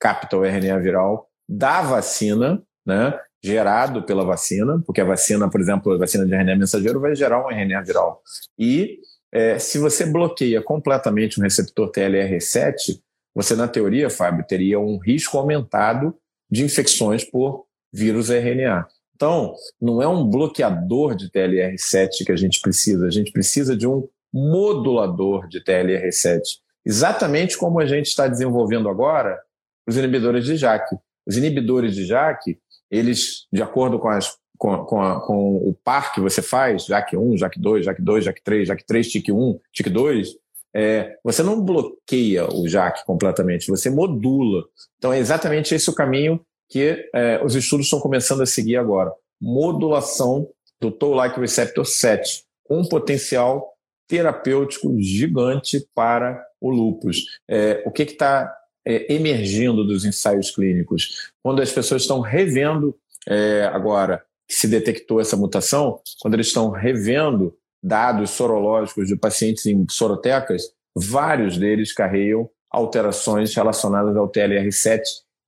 [0.00, 3.18] Capta o RNA viral da vacina, né?
[3.44, 7.46] gerado pela vacina, porque a vacina, por exemplo, a vacina de RNA mensageiro vai gerar
[7.46, 8.20] um RNA viral.
[8.58, 8.98] E
[9.32, 13.00] é, se você bloqueia completamente um receptor TLR7,
[13.34, 16.16] você, na teoria, Fábio, teria um risco aumentado
[16.50, 17.65] de infecções por
[17.96, 18.86] vírus RNA.
[19.14, 23.86] Então, não é um bloqueador de TLR7 que a gente precisa, a gente precisa de
[23.86, 26.40] um modulador de TLR7.
[26.84, 29.40] Exatamente como a gente está desenvolvendo agora
[29.88, 30.96] os inibidores de JAK.
[31.26, 32.58] Os inibidores de JAK,
[32.90, 37.38] eles, de acordo com, as, com, com, a, com o par que você faz, JAK1,
[37.38, 40.28] JAK2, JAK2, JAK3, JAK3, TIC1, TIC2,
[40.74, 44.62] é, você não bloqueia o JAK completamente, você modula.
[44.98, 46.38] Então é exatamente esse o caminho
[46.68, 49.12] que é, os estudos estão começando a seguir agora.
[49.40, 50.48] Modulação
[50.80, 53.74] do Toll-like receptor 7, com um potencial
[54.08, 57.24] terapêutico gigante para o lupus.
[57.48, 58.52] É, o que está
[58.86, 61.30] é, emergindo dos ensaios clínicos?
[61.42, 62.96] Quando as pessoas estão revendo
[63.28, 69.66] é, agora que se detectou essa mutação, quando eles estão revendo dados sorológicos de pacientes
[69.66, 75.00] em sorotecas, vários deles carregam alterações relacionadas ao TLR7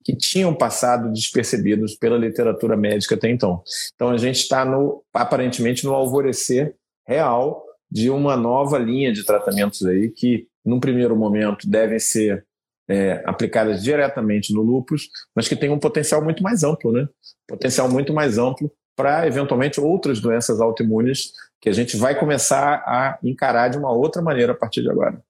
[0.09, 3.63] que tinham passado despercebidos pela literatura médica até então.
[3.95, 4.67] Então a gente está
[5.13, 6.75] aparentemente no alvorecer
[7.07, 12.47] real de uma nova linha de tratamentos aí que, num primeiro momento, devem ser
[12.89, 17.07] é, aplicadas diretamente no lupus, mas que tem um potencial muito mais amplo, né?
[17.47, 23.19] Potencial muito mais amplo para eventualmente outras doenças autoimunes que a gente vai começar a
[23.23, 25.23] encarar de uma outra maneira a partir de agora.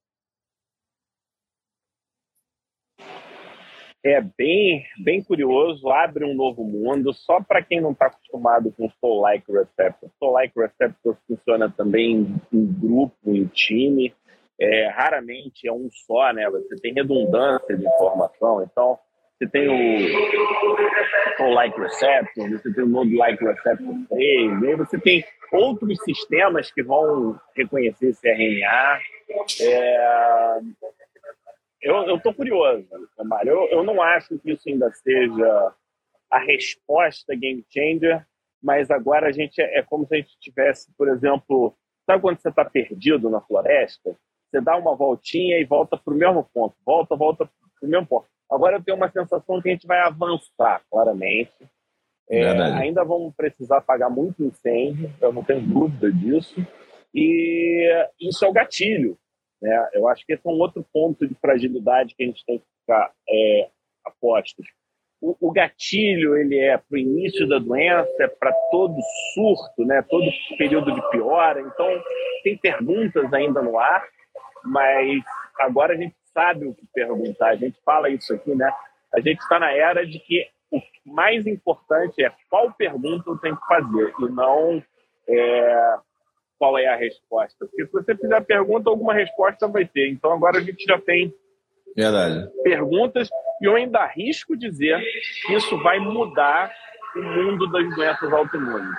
[4.03, 7.13] É bem, bem curioso, abre um novo mundo.
[7.13, 10.09] Só para quem não está acostumado com Soul-like Receptor.
[10.17, 14.13] Soul-like Receptor funciona também em grupo, em time.
[14.59, 16.49] É, raramente é um só, né?
[16.49, 18.63] Você tem redundância de informação.
[18.63, 18.97] Então,
[19.37, 25.23] você tem o Soul-like Receptor, você tem o Node-like Receptor 3, aí você tem
[25.53, 28.99] outros sistemas que vão reconhecer esse RNA.
[29.61, 30.59] É,
[31.81, 32.87] eu estou curioso,
[33.23, 33.51] Mário.
[33.51, 35.73] Eu, eu não acho que isso ainda seja
[36.29, 38.25] a resposta game changer,
[38.61, 41.73] mas agora a gente é, é como se a gente tivesse, por exemplo,
[42.05, 44.15] sabe quando você está perdido na floresta?
[44.49, 48.07] Você dá uma voltinha e volta para o mesmo ponto, volta, volta para o mesmo
[48.07, 48.27] ponto.
[48.51, 51.53] Agora eu tenho uma sensação que a gente vai avançar, claramente.
[52.29, 56.55] É, ainda vamos precisar pagar muito incêndio, eu não tenho dúvida disso.
[57.13, 59.17] E isso é o gatilho.
[59.61, 59.89] Né?
[59.93, 62.65] Eu acho que esse é um outro ponto de fragilidade que a gente tem que
[62.81, 63.69] ficar é,
[64.05, 64.65] apostos.
[65.21, 68.95] O, o, gatilho ele é para o início da doença, é para todo
[69.33, 70.01] surto, né?
[70.09, 70.25] todo
[70.57, 71.59] período de piora.
[71.59, 71.87] Então,
[72.43, 74.07] tem perguntas ainda no ar,
[74.63, 75.21] mas
[75.59, 77.49] agora a gente sabe o que perguntar.
[77.49, 78.71] A gente fala isso aqui, né?
[79.13, 83.57] A gente está na era de que o mais importante é qual pergunta eu tenho
[83.57, 84.81] que fazer e não
[85.27, 85.97] é,
[86.59, 87.65] qual é a resposta.
[87.65, 90.09] Porque se você fizer a pergunta, alguma resposta vai ter.
[90.09, 91.33] Então agora a gente já tem
[91.95, 92.47] Verdade.
[92.61, 93.29] perguntas
[93.61, 95.01] e eu ainda arrisco dizer
[95.47, 96.71] que isso vai mudar
[97.15, 98.95] o mundo das doenças autoimunes.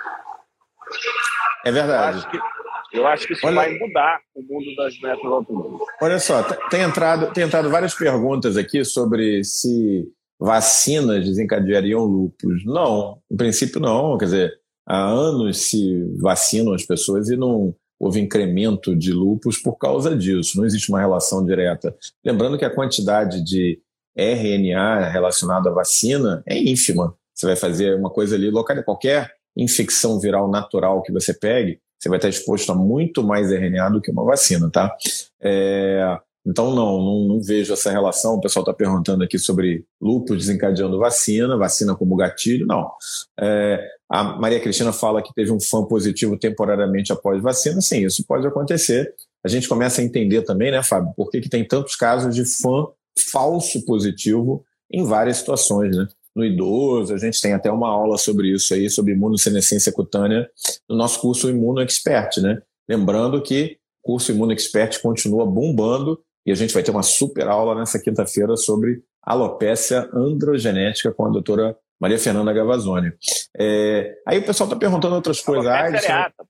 [1.63, 2.17] É verdade.
[2.17, 3.55] Eu acho que, eu acho que isso Olha...
[3.55, 5.79] vai mudar o mundo das doenças autoimunes.
[6.01, 12.65] Olha só, tem entrado, tem entrado várias perguntas aqui sobre se vacinas desencadeariam lupus.
[12.65, 14.17] Não, em princípio não.
[14.17, 14.60] Quer dizer,
[14.91, 20.57] há anos se vacinam as pessoas e não houve incremento de lupus por causa disso,
[20.57, 21.95] não existe uma relação direta.
[22.25, 23.79] Lembrando que a quantidade de
[24.17, 27.15] RNA relacionado à vacina é ínfima.
[27.33, 32.09] Você vai fazer uma coisa ali, local qualquer infecção viral natural que você pegue, você
[32.09, 34.93] vai estar exposto a muito mais RNA do que uma vacina, tá?
[35.41, 38.35] É, então, não, não, não, vejo essa relação.
[38.35, 42.65] O pessoal está perguntando aqui sobre lupus desencadeando vacina, vacina como gatilho.
[42.65, 42.91] Não.
[43.39, 47.79] É, a Maria Cristina fala que teve um fã positivo temporariamente após vacina.
[47.79, 49.13] Sim, isso pode acontecer.
[49.43, 52.43] A gente começa a entender também, né, Fábio, por que, que tem tantos casos de
[52.43, 52.87] fã
[53.31, 56.07] falso positivo em várias situações, né?
[56.35, 60.49] No idoso, a gente tem até uma aula sobre isso aí, sobre imunossenescência cutânea,
[60.89, 62.61] no nosso curso Imuno Expert, né?
[62.89, 67.47] Lembrando que o curso Imuno Expert continua bombando e a gente vai ter uma super
[67.47, 73.11] aula nessa quinta-feira sobre alopécia androgenética com a doutora Maria Fernanda Gavazzoni.
[73.57, 75.67] É, aí o pessoal está perguntando outras coisas.
[75.67, 76.45] Alopecia areata.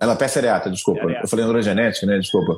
[0.00, 1.02] Alopecia areata, desculpa.
[1.02, 1.26] Areata.
[1.26, 2.18] Eu falei androgenética, né?
[2.18, 2.56] Desculpa.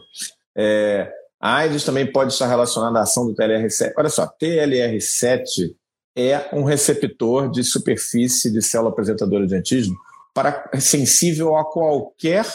[0.56, 3.92] É, a AIDS também pode estar relacionada à ação do TLR7.
[3.98, 5.74] Olha só, TLR7
[6.16, 9.96] é um receptor de superfície de célula apresentadora de antígeno
[10.32, 12.46] para sensível a qualquer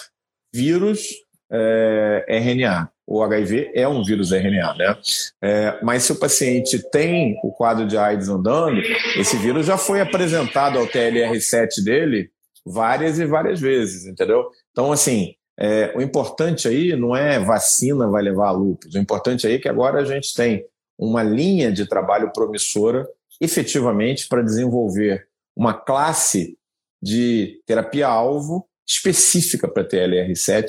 [0.54, 1.08] vírus
[1.52, 2.91] é, RNA.
[3.08, 4.98] O HIV é um vírus RNA, né?
[5.42, 8.82] É, mas se o paciente tem o quadro de AIDS andando,
[9.18, 12.30] esse vírus já foi apresentado ao TLR7 dele
[12.66, 14.48] várias e várias vezes, entendeu?
[14.72, 19.46] Então, assim, é, o importante aí não é vacina vai levar a lúpus, o importante
[19.46, 20.66] aí é que agora a gente tem
[20.98, 23.08] uma linha de trabalho promissora
[23.40, 26.58] efetivamente para desenvolver uma classe
[27.02, 30.66] de terapia-alvo específica para TLR7,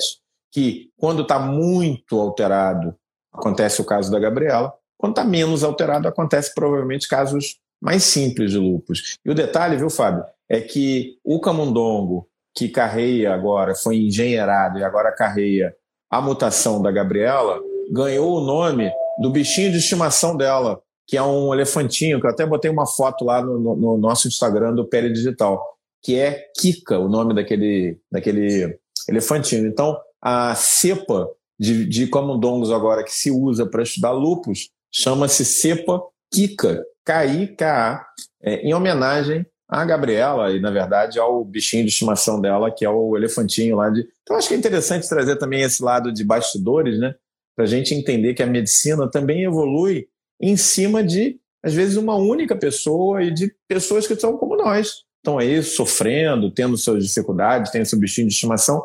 [0.53, 2.95] que quando está muito alterado,
[3.33, 8.59] acontece o caso da Gabriela, quando está menos alterado, acontece provavelmente casos mais simples de
[8.59, 9.17] lupus.
[9.25, 14.83] E o detalhe, viu, Fábio, é que o camundongo que carreia agora, foi engenheirado e
[14.83, 15.75] agora carreia
[16.09, 17.59] a mutação da Gabriela,
[17.91, 22.45] ganhou o nome do bichinho de estimação dela, que é um elefantinho, que eu até
[22.45, 25.61] botei uma foto lá no, no, no nosso Instagram do Pele Digital,
[26.03, 28.77] que é Kika, o nome daquele, daquele
[29.09, 29.67] elefantinho.
[29.67, 36.01] Então, a cepa de, de camundongos agora que se usa para estudar lupus chama-se cepa
[36.33, 38.05] Kika, K-I-K-A,
[38.41, 42.89] é, em homenagem à Gabriela e, na verdade, ao bichinho de estimação dela, que é
[42.89, 44.07] o elefantinho lá de.
[44.21, 47.15] Então, acho que é interessante trazer também esse lado de bastidores, né?
[47.55, 50.07] Para a gente entender que a medicina também evolui
[50.41, 55.03] em cima de, às vezes, uma única pessoa e de pessoas que são como nós.
[55.17, 58.83] Estão aí sofrendo, tendo suas dificuldades, tendo seu bichinho de estimação,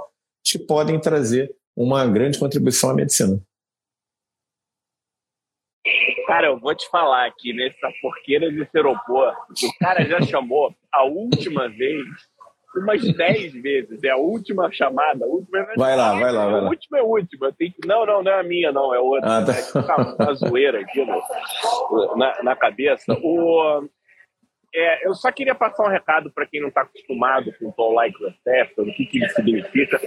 [0.52, 3.40] que podem trazer uma grande contribuição à medicina.
[6.26, 9.66] Cara, eu vou te falar aqui nessa porqueira de aeroporto.
[9.66, 12.04] O cara já chamou a última vez
[12.76, 14.04] umas 10 vezes.
[14.04, 15.24] É a última chamada.
[15.24, 15.66] A última...
[15.76, 16.66] Vai lá, vai lá, vai lá.
[16.66, 17.52] A última é a última.
[17.52, 17.88] Tenho que...
[17.88, 18.94] Não, não, não é a minha, não.
[18.94, 19.38] É outra.
[19.38, 19.52] Ah, tá.
[19.52, 23.18] É uma, uma zoeira aqui no, na, na cabeça.
[23.22, 23.88] O,
[24.74, 27.94] é, eu só queria passar um recado para quem não está acostumado com o Tom
[27.94, 29.98] Like o que, que isso significa.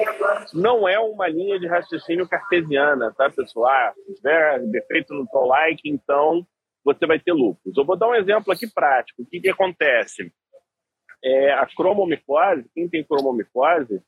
[0.53, 3.65] Não é uma linha de raciocínio cartesiana, tá, pessoal?
[3.65, 6.45] Ah, se tiver defeito no Tom Like, então
[6.83, 7.75] você vai ter lupus.
[7.75, 9.23] Eu vou dar um exemplo aqui prático.
[9.23, 10.31] O que, que acontece?
[11.23, 14.01] É, a cromomicose, quem tem cromomicose,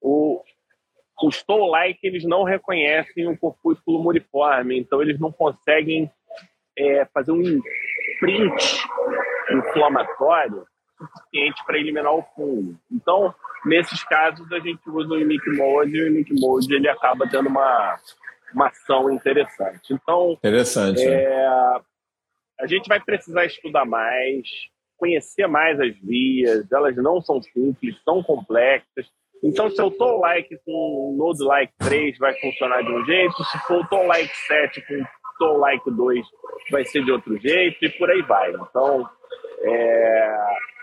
[0.00, 0.42] o,
[1.22, 6.10] os Toll-like eles não reconhecem o corpúsculo muriforme, então eles não conseguem
[6.76, 7.60] é, fazer um
[8.18, 8.86] print
[9.52, 10.66] inflamatório
[11.00, 12.78] suficiente para eliminar o fungo.
[12.90, 13.34] Então,
[13.64, 17.48] nesses casos, a gente usa o Imic Mode e o Imic Mode ele acaba tendo
[17.48, 17.98] uma,
[18.54, 19.92] uma ação interessante.
[19.92, 21.46] Então, interessante, é,
[22.60, 24.46] a gente vai precisar estudar mais,
[24.96, 29.06] conhecer mais as vias, elas não são simples, são complexas.
[29.42, 33.42] Então, se eu estou like com o Node like 3, vai funcionar de um jeito,
[33.44, 35.02] se for o like 7 com
[35.44, 36.26] o like 2,
[36.70, 38.52] vai ser de outro jeito, e por aí vai.
[38.52, 39.08] Então,
[39.62, 40.36] é...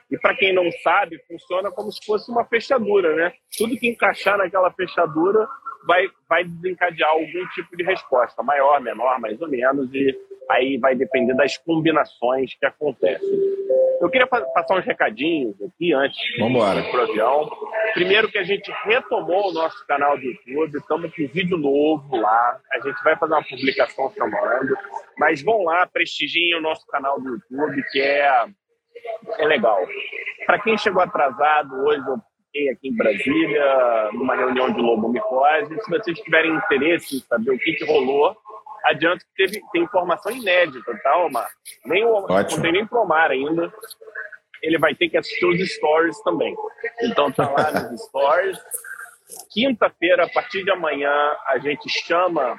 [0.10, 3.34] E para quem não sabe, funciona como se fosse uma fechadura, né?
[3.58, 5.46] Tudo que encaixar naquela fechadura
[5.86, 10.18] vai, vai desencadear algum tipo de resposta, maior, menor, mais ou menos, e
[10.50, 13.58] aí vai depender das combinações que acontecem.
[14.00, 17.50] Eu queria passar uns recadinhos aqui antes Vamos ir avião.
[17.94, 22.60] Primeiro que a gente retomou o nosso canal do YouTube, estamos com vídeo novo lá,
[22.72, 24.76] a gente vai fazer uma publicação chamando,
[25.18, 28.48] mas vão lá, prestigiem o nosso canal do YouTube, que é
[29.38, 29.80] é legal.
[30.46, 35.82] Para quem chegou atrasado, hoje eu fiquei aqui em Brasília, numa reunião de lobomicose.
[35.82, 38.36] Se vocês tiverem interesse em saber o que, que rolou,
[38.86, 41.50] adianto que teve, tem informação inédita, tá, Omar?
[41.86, 43.72] Nem o, não tem nem Promar ainda.
[44.62, 46.56] Ele vai ter que assistir os stories também.
[47.02, 48.58] Então tá lá nos stories.
[49.52, 52.56] Quinta-feira, a partir de amanhã, a gente chama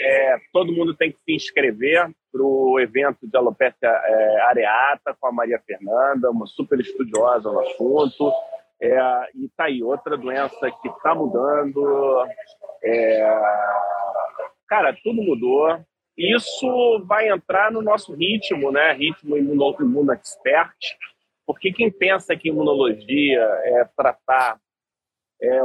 [0.00, 5.26] é, todo mundo tem que se inscrever para o evento de alopecia é, areata com
[5.26, 8.32] a Maria Fernanda, uma super estudiosa no assunto.
[8.80, 8.98] É,
[9.34, 12.24] e tá aí, outra doença que está mudando.
[12.82, 13.40] É,
[14.68, 15.78] cara, tudo mudou.
[16.16, 18.92] Isso vai entrar no nosso ritmo, né?
[18.92, 20.76] Ritmo imuno, imuno expert,
[21.46, 24.60] porque quem pensa que imunologia é tratar
[25.40, 25.60] é,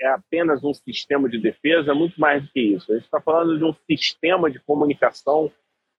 [0.00, 2.90] é apenas um sistema de defesa, é muito mais do que isso.
[2.90, 5.50] A gente está falando de um sistema de comunicação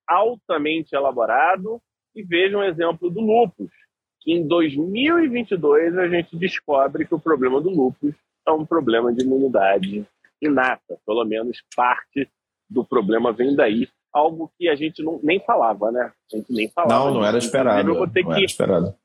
[0.07, 1.81] altamente elaborado
[2.15, 3.71] e veja um exemplo do lupus,
[4.19, 8.13] que em 2022 a gente descobre que o problema do lupus
[8.45, 10.05] é um problema de imunidade
[10.41, 12.29] inata, pelo menos parte
[12.69, 16.11] do problema vem daí, algo que a gente não, nem falava, né?
[16.33, 17.05] A gente nem falava.
[17.05, 17.89] Não, não era esperado.
[17.89, 18.95] Eu vou ter que, esperado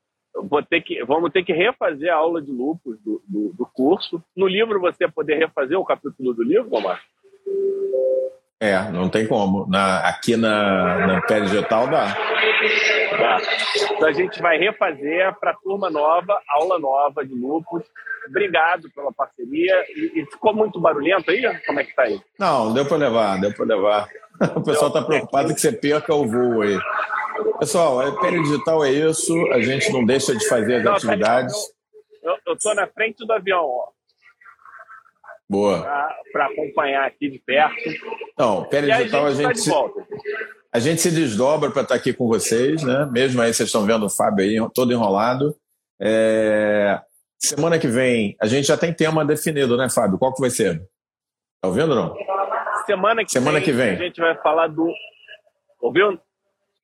[0.43, 4.21] vou ter que, vamos ter que refazer a aula de lupus do, do, do, curso.
[4.35, 7.01] No livro você poder refazer o capítulo do livro, Omar?
[8.59, 9.67] É, não tem como.
[9.67, 12.15] Na, aqui na, na Digital dá.
[13.57, 13.93] Tá.
[13.93, 17.83] Então a gente vai refazer para turma nova, aula nova de lupus.
[18.27, 19.83] Obrigado pela parceria.
[19.89, 21.41] E, e, ficou muito barulhento aí?
[21.65, 22.21] Como é que tá aí?
[22.37, 24.07] Não, deu para levar, deu para levar.
[24.55, 26.77] O pessoal está preocupado que você perca o voo aí.
[27.59, 30.97] Pessoal, a Império Digital é isso, a gente não deixa de fazer as não, tá
[30.97, 31.55] atividades.
[32.23, 33.87] Tá eu estou na frente do avião, ó.
[35.49, 35.81] Boa.
[36.31, 37.75] Para acompanhar aqui de perto.
[38.33, 40.07] Então, Império Digital a gente, a gente, tá
[40.73, 43.07] a gente se desdobra para estar aqui com vocês, né?
[43.11, 45.55] Mesmo aí vocês estão vendo o Fábio aí todo enrolado.
[45.99, 46.99] É...
[47.39, 50.17] Semana que vem, a gente já tem tema definido, né, Fábio?
[50.17, 50.79] Qual que vai ser?
[51.61, 52.15] Tá ouvindo ou não?
[52.85, 54.91] Semana que, Semana vem, que vem a gente vai falar do.
[55.81, 56.19] Ouviu?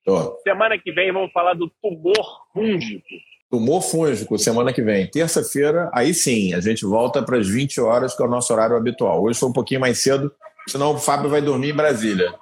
[0.06, 0.38] Tô.
[0.44, 3.04] Semana que vem vamos falar do tumor fúngico.
[3.50, 5.08] Tumor fúngico, semana que vem.
[5.08, 8.76] Terça-feira, aí sim, a gente volta para as 20 horas, que é o nosso horário
[8.76, 9.24] habitual.
[9.24, 10.34] Hoje foi um pouquinho mais cedo,
[10.68, 12.34] senão o Fábio vai dormir em Brasília.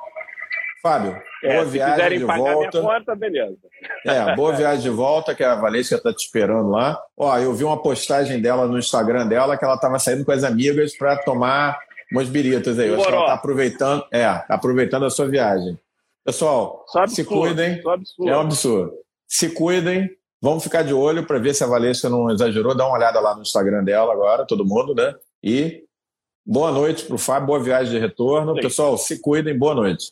[0.81, 2.79] Fábio, É, boa se viagem quiserem de pagar volta.
[2.81, 3.57] minha conta, beleza.
[4.05, 6.99] É, boa viagem de volta, que a Valência está te esperando lá.
[7.15, 10.43] Ó, eu vi uma postagem dela no Instagram dela que ela estava saindo com as
[10.43, 11.77] amigas para tomar
[12.11, 12.89] umas biritas aí.
[12.89, 15.77] Eu acho que ela está aproveitando, é, tá aproveitando a sua viagem.
[16.25, 17.81] Pessoal, se absurdo, cuidem.
[17.81, 18.31] Só absurdo.
[18.31, 18.93] É um absurdo.
[19.27, 20.09] Se cuidem.
[20.43, 22.75] Vamos ficar de olho para ver se a Valesca não exagerou.
[22.75, 25.13] Dá uma olhada lá no Instagram dela agora, todo mundo, né?
[25.43, 25.83] E
[26.43, 28.55] boa noite para o Fábio, boa viagem de retorno.
[28.55, 28.61] Sim.
[28.61, 30.11] Pessoal, se cuidem, boa noite.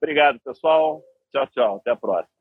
[0.00, 1.02] Obrigado, pessoal.
[1.32, 1.76] Tchau, tchau.
[1.76, 2.37] Até a próxima.